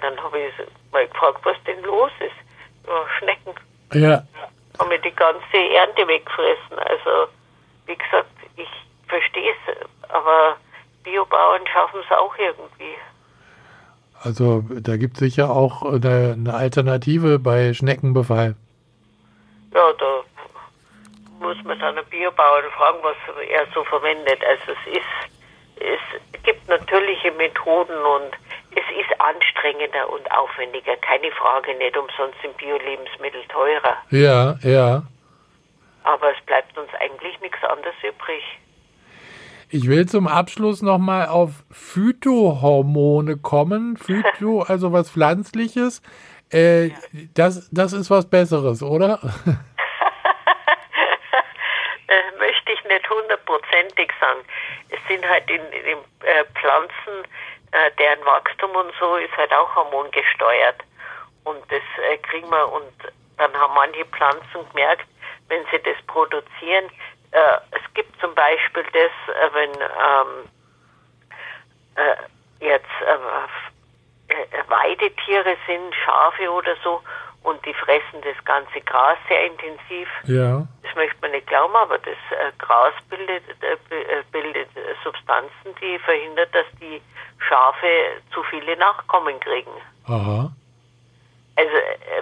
Dann 0.00 0.20
habe 0.22 0.38
ich 0.38 0.52
mal 0.90 1.06
gefragt, 1.06 1.38
was 1.44 1.56
denn 1.64 1.80
los 1.82 2.10
ist. 2.18 2.34
Ja, 2.88 3.04
Schnecken 3.18 3.54
Ja. 3.92 4.22
haben 4.78 4.88
mir 4.88 4.98
die 4.98 5.14
ganze 5.14 5.56
Ernte 5.74 6.08
weggefressen. 6.08 6.78
Also, 6.78 7.28
wie 7.86 7.94
gesagt, 7.96 8.30
ich 8.56 8.68
verstehe 9.06 9.52
es, 9.52 10.08
aber 10.10 10.56
Biobauern 11.04 11.64
schaffen 11.68 12.00
es 12.04 12.16
auch 12.16 12.34
irgendwie. 12.38 12.96
Also 14.26 14.64
da 14.68 14.96
gibt 14.96 15.14
es 15.14 15.20
sicher 15.20 15.50
auch 15.50 15.82
eine, 15.82 16.34
eine 16.36 16.52
Alternative 16.52 17.38
bei 17.38 17.72
Schneckenbefall. 17.74 18.56
Ja, 19.72 19.92
da 19.92 20.22
muss 21.38 21.56
man 21.62 21.78
dann 21.78 21.96
einen 21.96 22.06
Biobauern 22.08 22.64
fragen, 22.76 22.98
was 23.02 23.16
er 23.48 23.66
so 23.72 23.84
verwendet. 23.84 24.40
Also 24.44 24.72
es 24.72 24.96
ist, 24.96 26.00
es 26.34 26.42
gibt 26.42 26.68
natürliche 26.68 27.30
Methoden 27.32 27.94
und 27.94 28.32
es 28.72 28.86
ist 28.98 29.20
anstrengender 29.20 30.10
und 30.10 30.28
aufwendiger, 30.32 30.96
keine 30.96 31.30
Frage, 31.30 31.74
nicht 31.74 31.96
umsonst 31.96 32.36
sind 32.42 32.56
Bio-Lebensmittel 32.56 33.42
teurer. 33.48 33.96
Ja, 34.10 34.56
ja. 34.62 35.02
Aber 36.02 36.30
es 36.36 36.44
bleibt 36.46 36.76
uns 36.76 36.90
eigentlich 36.98 37.40
nichts 37.40 37.62
anderes 37.62 37.94
übrig. 38.02 38.42
Ich 39.68 39.88
will 39.88 40.06
zum 40.06 40.28
Abschluss 40.28 40.80
nochmal 40.80 41.26
auf 41.26 41.50
Phytohormone 41.72 43.36
kommen. 43.36 43.96
Phyto, 43.96 44.62
also 44.68 44.92
was 44.92 45.10
Pflanzliches. 45.10 46.02
Äh, 46.50 46.90
das, 47.34 47.68
das 47.72 47.92
ist 47.92 48.08
was 48.10 48.30
Besseres, 48.30 48.82
oder? 48.82 49.18
äh, 52.06 52.38
möchte 52.38 52.72
ich 52.72 52.84
nicht 52.84 53.10
hundertprozentig 53.10 54.12
sagen. 54.20 54.40
Es 54.90 55.00
sind 55.08 55.28
halt 55.28 55.50
in, 55.50 55.62
in 55.72 55.84
den 55.84 55.98
äh, 56.20 56.44
Pflanzen, 56.54 57.24
äh, 57.72 57.90
deren 57.98 58.24
Wachstum 58.24 58.70
und 58.70 58.92
so 59.00 59.16
ist 59.16 59.36
halt 59.36 59.52
auch 59.52 59.74
hormongesteuert. 59.74 60.84
Und 61.42 61.60
das 61.70 61.82
äh, 62.10 62.18
kriegen 62.18 62.48
wir, 62.48 62.72
und 62.72 62.92
dann 63.36 63.52
haben 63.54 63.74
manche 63.74 64.04
Pflanzen 64.06 64.68
gemerkt, 64.70 65.06
wenn 65.48 65.64
sie 65.72 65.78
das 65.82 65.96
produzieren, 66.06 66.90
äh, 67.36 67.58
es 67.72 67.94
gibt 67.94 68.18
zum 68.20 68.34
Beispiel 68.34 68.84
das, 68.92 69.12
äh, 69.34 69.54
wenn 69.54 69.70
ähm, 69.80 70.48
äh, 71.96 72.64
jetzt 72.64 72.86
äh, 73.02 74.34
äh, 74.34 74.68
Weidetiere 74.68 75.56
sind, 75.66 75.94
Schafe 76.04 76.50
oder 76.50 76.74
so, 76.82 77.02
und 77.42 77.64
die 77.64 77.74
fressen 77.74 78.22
das 78.22 78.42
ganze 78.44 78.80
Gras 78.80 79.18
sehr 79.28 79.46
intensiv. 79.46 80.08
Ja. 80.24 80.66
Das 80.82 80.94
möchte 80.96 81.16
man 81.20 81.30
nicht 81.30 81.46
glauben, 81.46 81.76
aber 81.76 81.98
das 81.98 82.16
äh, 82.30 82.50
Gras 82.58 82.94
bildet, 83.08 83.44
bildet 84.32 84.68
Substanzen, 85.04 85.74
die 85.80 85.98
verhindert, 86.00 86.52
dass 86.54 86.66
die 86.80 87.00
Schafe 87.38 87.86
zu 88.32 88.42
viele 88.44 88.76
Nachkommen 88.78 89.38
kriegen. 89.40 89.70
Aha. 90.08 90.50
Also 91.54 91.72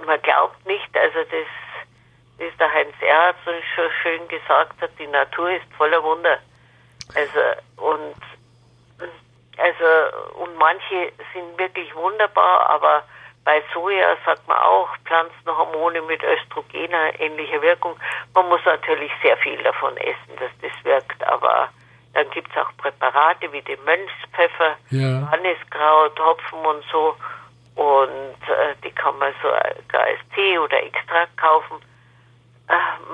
man 0.07 0.20
glaubt 0.20 0.66
nicht, 0.66 0.94
also 0.94 1.18
das, 1.31 1.48
wie 2.38 2.44
es 2.44 2.57
der 2.59 2.73
Heinz 2.73 2.94
Erhardt 3.01 3.37
so 3.44 3.51
schon 3.75 3.90
schön 4.03 4.29
gesagt 4.29 4.81
hat, 4.81 4.90
die 4.99 5.07
Natur 5.07 5.51
ist 5.51 5.66
voller 5.77 6.03
Wunder. 6.03 6.38
Also 7.14 7.40
und 7.77 8.14
also 9.59 10.42
und 10.42 10.57
manche 10.59 11.12
sind 11.33 11.57
wirklich 11.59 11.94
wunderbar, 11.94 12.68
aber 12.70 13.05
bei 13.44 13.62
Soja 13.73 14.16
sagt 14.25 14.49
man 14.49 14.57
auch 14.57 14.88
Pflanzenhormone 15.05 16.01
mit 16.03 16.23
Östrogener 16.23 17.20
ähnlicher 17.20 17.61
Wirkung. 17.61 17.94
Man 18.35 18.49
muss 18.49 18.64
natürlich 18.64 19.12
sehr 19.23 19.37
viel 19.37 19.62
davon 19.62 19.97
essen, 19.99 20.37
dass 20.40 20.51
das 20.62 20.85
wirkt, 20.85 21.23
aber 21.25 21.68
dann 22.14 22.31
gibt 22.31 22.51
es 22.51 22.57
auch 22.57 22.70
Präparate 22.79 23.53
wie 23.53 23.62
den 23.62 23.83
Mönchspfeffer, 23.85 24.77
Ja. 24.90 25.20
Johanniskraut, 25.20 26.18
Hopfen 26.18 26.59
und 26.64 26.85
so. 26.90 27.16
Und 27.75 28.38
äh, 28.49 28.75
die 28.85 28.92
kann 28.92 29.18
man 29.18 29.35
so 29.42 29.51
als 29.51 30.18
Tee 30.35 30.59
oder 30.59 30.81
Extrakt 30.83 31.37
kaufen. 31.37 31.77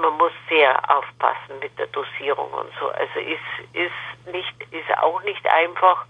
Man 0.01 0.17
muss 0.17 0.33
sehr 0.49 0.79
aufpassen 0.97 1.59
mit 1.61 1.77
der 1.79 1.89
Dosierung 1.89 2.51
und 2.53 2.69
so. 2.79 2.89
Also 2.89 3.19
ist, 3.21 3.75
ist, 3.75 4.33
nicht, 4.33 4.55
ist 4.73 4.99
auch 5.03 5.23
nicht 5.25 5.45
einfach. 5.47 6.05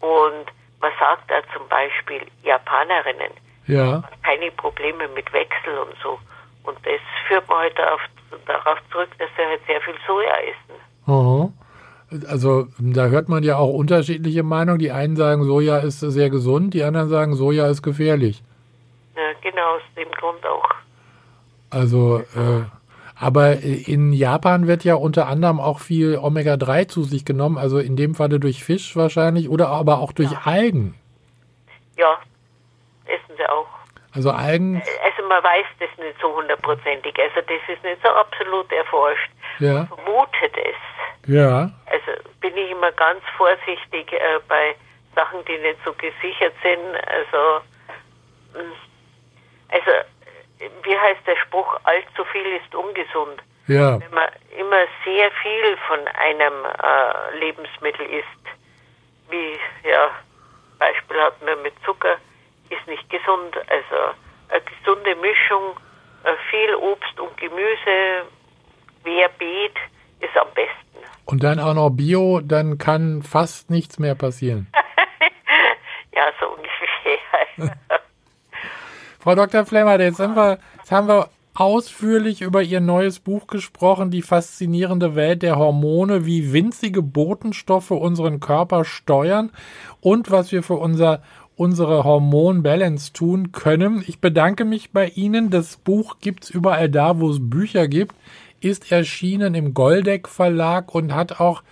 Und 0.00 0.46
man 0.80 0.92
sagt 0.98 1.30
da 1.30 1.36
zum 1.56 1.66
Beispiel 1.68 2.20
Japanerinnen, 2.42 3.32
Ja. 3.66 4.02
keine 4.22 4.50
Probleme 4.52 5.08
mit 5.08 5.32
Wechsel 5.32 5.78
und 5.78 5.96
so. 6.02 6.18
Und 6.64 6.76
das 6.84 7.00
führt 7.26 7.48
man 7.48 7.58
halt 7.58 7.78
darauf, 7.78 8.00
zurück, 8.92 9.08
dass 9.18 9.28
sie 9.36 9.44
halt 9.46 9.60
sehr 9.66 9.80
viel 9.80 9.94
Soja 10.06 10.34
essen. 10.36 10.80
Aha. 11.06 11.48
Also 12.28 12.68
da 12.78 13.06
hört 13.06 13.28
man 13.28 13.42
ja 13.42 13.56
auch 13.56 13.72
unterschiedliche 13.72 14.42
Meinungen. 14.42 14.78
Die 14.78 14.92
einen 14.92 15.16
sagen, 15.16 15.44
Soja 15.44 15.78
ist 15.78 16.00
sehr 16.00 16.30
gesund, 16.30 16.74
die 16.74 16.84
anderen 16.84 17.08
sagen, 17.08 17.34
Soja 17.34 17.66
ist 17.68 17.82
gefährlich. 17.82 18.42
Ja, 19.16 19.22
genau, 19.40 19.76
aus 19.76 19.82
dem 19.96 20.10
Grund 20.12 20.44
auch. 20.46 20.68
Also, 21.70 22.18
äh, 22.18 22.64
aber 23.18 23.60
in 23.60 24.12
Japan 24.12 24.66
wird 24.66 24.84
ja 24.84 24.94
unter 24.94 25.26
anderem 25.26 25.58
auch 25.60 25.80
viel 25.80 26.18
Omega-3 26.18 26.86
zu 26.88 27.02
sich 27.02 27.24
genommen, 27.24 27.56
also 27.58 27.78
in 27.78 27.96
dem 27.96 28.14
Falle 28.14 28.38
durch 28.38 28.62
Fisch 28.62 28.94
wahrscheinlich 28.96 29.48
oder 29.48 29.68
aber 29.68 29.98
auch 30.00 30.12
durch 30.12 30.30
Algen. 30.44 30.94
Ja, 31.96 32.18
essen 33.06 33.34
sie 33.36 33.46
auch. 33.48 33.66
Also 34.12 34.30
Algen, 34.30 34.76
Also 35.04 35.28
man 35.28 35.42
weiß 35.42 35.66
das 35.80 35.88
nicht 35.98 36.16
so 36.20 36.34
hundertprozentig. 36.36 37.14
Also 37.18 37.40
das 37.46 37.74
ist 37.76 37.82
nicht 37.84 38.00
so 38.02 38.08
absolut 38.10 38.70
erforscht. 38.72 39.30
ja, 39.58 39.86
Vermutet 39.86 40.54
es. 40.56 41.28
ja, 41.34 41.70
Also 41.86 42.20
bin 42.40 42.56
ich 42.56 42.70
immer 42.70 42.92
ganz 42.92 43.20
vorsichtig 43.36 44.12
äh, 44.12 44.38
bei 44.48 44.74
Sachen, 45.14 45.38
die 45.46 45.58
nicht 45.62 45.78
so 45.84 45.92
gesichert 45.94 46.52
sind. 46.62 46.96
Also, 47.08 47.64
mh, 48.54 48.74
also 49.68 49.90
wie 50.58 50.98
heißt 50.98 51.26
der 51.26 51.36
Spruch, 51.36 51.78
allzu 51.84 52.24
viel 52.32 52.46
ist 52.56 52.74
ungesund. 52.74 53.42
ja, 53.66 54.00
Wenn 54.00 54.14
man 54.14 54.28
immer 54.58 54.84
sehr 55.04 55.30
viel 55.42 55.76
von 55.86 56.00
einem 56.08 56.64
äh, 56.64 57.38
Lebensmittel 57.38 58.06
isst, 58.06 58.46
wie 59.30 59.58
ja 59.88 60.10
Beispiel 60.78 61.20
hat 61.20 61.42
man 61.42 61.60
mit 61.62 61.74
Zucker, 61.84 62.16
ist 62.70 62.86
nicht 62.86 63.08
gesund. 63.10 63.56
Also 63.68 64.14
eine 64.48 64.62
gesunde 64.62 65.14
Mischung, 65.16 65.78
äh, 66.24 66.32
viel 66.50 66.74
Obst 66.76 67.18
und 67.18 67.36
Gemüse, 67.36 68.26
Querbeet 69.06 69.76
ist 70.20 70.36
am 70.36 70.48
besten. 70.54 70.74
Und 71.26 71.42
dann 71.42 71.60
auch 71.60 71.74
noch 71.74 71.90
Bio, 71.90 72.40
dann 72.42 72.78
kann 72.78 73.22
fast 73.22 73.70
nichts 73.70 73.98
mehr 73.98 74.14
passieren. 74.14 74.66
ja, 76.14 76.24
so 76.40 76.48
ungefähr. 76.48 77.76
Frau 79.26 79.34
Dr. 79.34 79.66
Flemmer, 79.66 79.98
jetzt, 79.98 80.20
wir, 80.20 80.58
jetzt 80.76 80.92
haben 80.92 81.08
wir 81.08 81.30
ausführlich 81.52 82.42
über 82.42 82.62
Ihr 82.62 82.78
neues 82.78 83.18
Buch 83.18 83.48
gesprochen, 83.48 84.12
die 84.12 84.22
faszinierende 84.22 85.16
Welt 85.16 85.42
der 85.42 85.56
Hormone, 85.56 86.26
wie 86.26 86.52
winzige 86.52 87.02
Botenstoffe 87.02 87.90
unseren 87.90 88.38
Körper 88.38 88.84
steuern 88.84 89.50
und 90.00 90.30
was 90.30 90.52
wir 90.52 90.62
für 90.62 90.74
unser 90.74 91.22
unsere 91.56 92.04
Hormonbalance 92.04 93.12
tun 93.14 93.50
können. 93.50 94.04
Ich 94.06 94.20
bedanke 94.20 94.64
mich 94.64 94.92
bei 94.92 95.08
Ihnen. 95.08 95.50
Das 95.50 95.76
Buch 95.76 96.18
gibt's 96.20 96.48
überall 96.48 96.88
da, 96.88 97.18
wo 97.18 97.28
es 97.28 97.38
Bücher 97.40 97.88
gibt, 97.88 98.14
ist 98.60 98.92
erschienen 98.92 99.56
im 99.56 99.74
Goldeck 99.74 100.28
Verlag 100.28 100.94
und 100.94 101.12
hat 101.12 101.40
auch 101.40 101.64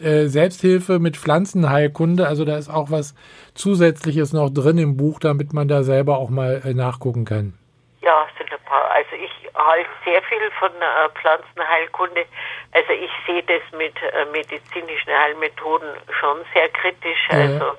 äh, 0.00 0.26
Selbsthilfe 0.26 0.98
mit 0.98 1.16
Pflanzenheilkunde. 1.16 2.26
Also 2.26 2.44
da 2.44 2.56
ist 2.56 2.68
auch 2.68 2.90
was 2.90 3.14
Zusätzliches 3.54 4.32
noch 4.32 4.50
drin 4.50 4.78
im 4.78 4.96
Buch, 4.96 5.20
damit 5.20 5.52
man 5.52 5.68
da 5.68 5.82
selber 5.82 6.18
auch 6.18 6.30
mal 6.30 6.62
äh, 6.64 6.74
nachgucken 6.74 7.24
kann. 7.24 7.54
Ja, 8.00 8.26
sind 8.38 8.52
ein 8.52 8.64
paar. 8.64 8.90
Also 8.90 9.10
ich 9.16 9.54
halte 9.54 9.90
sehr 10.04 10.22
viel 10.22 10.50
von 10.58 10.70
äh, 10.70 11.08
Pflanzenheilkunde. 11.20 12.24
Also 12.72 12.92
ich 12.92 13.10
sehe 13.26 13.42
das 13.42 13.62
mit 13.76 13.94
äh, 13.96 14.24
medizinischen 14.32 15.12
Heilmethoden 15.12 15.88
schon 16.20 16.38
sehr 16.54 16.68
kritisch. 16.68 17.28
Ja. 17.30 17.38
Also 17.38 17.72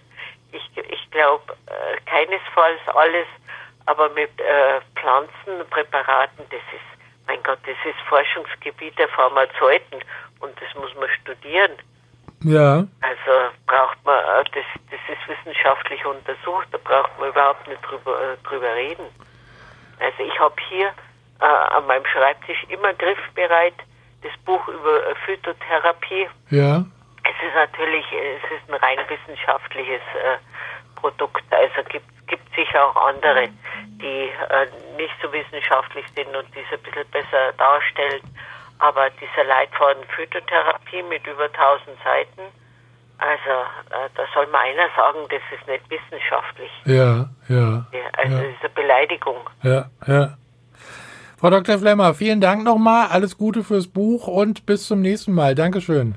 ich, 0.52 0.70
ich 0.78 1.12
glaube 1.12 1.44
äh, 1.68 1.98
keinesfalls 2.06 2.82
alles, 2.88 3.28
aber 3.86 4.10
mit 4.10 4.32
äh, 4.40 4.82
Pflanzenpräparaten, 5.00 6.46
das 6.50 6.62
ist, 6.74 7.28
mein 7.28 7.42
Gott, 7.44 7.60
das 7.64 7.78
ist 7.86 8.00
Forschungsgebiet 8.08 8.98
der 8.98 9.08
Pharmazeuten 9.10 10.00
und 10.40 10.54
das 10.60 10.82
muss 10.82 10.94
man 10.96 11.10
studieren. 11.22 11.72
Ja. 12.43 12.86
Also 13.02 13.32
braucht 13.67 13.97
man, 14.06 14.17
äh, 14.17 14.43
das, 14.54 14.65
das 14.91 14.99
ist 15.08 15.28
wissenschaftlich 15.28 16.06
untersucht, 16.06 16.67
da 16.71 16.78
braucht 16.78 17.17
man 17.19 17.30
überhaupt 17.30 17.67
nicht 17.67 17.82
drüber, 17.82 18.19
äh, 18.21 18.38
drüber 18.47 18.73
reden. 18.75 19.06
Also 19.99 20.23
ich 20.23 20.39
habe 20.39 20.56
hier 20.69 20.88
äh, 21.41 21.45
an 21.45 21.86
meinem 21.88 22.06
Schreibtisch 22.06 22.63
immer 22.69 22.93
griffbereit 22.93 23.75
das 24.21 24.32
Buch 24.45 24.65
über 24.67 25.08
äh, 25.08 25.15
Phytotherapie. 25.25 26.28
Ja. 26.49 26.86
Es 27.23 27.47
ist 27.47 27.56
natürlich, 27.56 28.06
es 28.12 28.52
ist 28.52 28.69
ein 28.69 28.75
rein 28.75 28.99
wissenschaftliches 29.10 30.02
äh, 30.15 30.38
Produkt. 30.95 31.43
Also 31.52 31.84
gibt 31.89 32.08
gibt 32.30 32.56
sicher 32.56 32.86
auch 32.86 32.95
andere, 33.08 33.49
die 34.02 34.30
äh, 34.30 34.67
nicht 34.95 35.13
so 35.21 35.32
wissenschaftlich 35.34 36.06
sind 36.15 36.34
und 36.36 36.47
die 36.56 36.60
es 36.60 36.78
ein 36.78 36.84
bisschen 36.84 37.10
besser 37.12 37.52
darstellen. 37.58 38.21
Aber 38.80 39.10
dieser 39.12 39.44
Leitfaden 39.44 40.04
Phytotherapie 40.15 41.04
mit 41.04 41.26
über 41.28 41.46
1000 41.46 41.98
Seiten, 42.04 42.42
also 43.18 43.52
äh, 43.92 44.10
da 44.15 44.24
soll 44.34 44.48
mal 44.48 44.60
einer 44.60 44.88
sagen, 44.96 45.20
das 45.30 45.42
ist 45.54 45.68
nicht 45.68 45.84
wissenschaftlich. 45.89 46.72
Ja, 46.86 47.30
ja. 47.50 47.86
Ja, 47.92 48.10
also 48.18 48.36
ja. 48.36 48.42
das 48.42 48.52
ist 48.52 48.62
eine 48.62 48.70
Beleidigung. 48.70 49.38
Ja, 49.63 49.89
ja. 50.08 50.38
Frau 51.38 51.50
Dr. 51.50 51.78
Flemmer, 51.78 52.13
vielen 52.13 52.42
Dank 52.42 52.63
nochmal. 52.63 53.08
Alles 53.10 53.38
Gute 53.38 53.63
fürs 53.63 53.88
Buch 53.88 54.28
und 54.28 54.65
bis 54.65 54.88
zum 54.88 55.02
nächsten 55.02 55.34
Mal. 55.34 55.56
Dankeschön. 55.56 56.15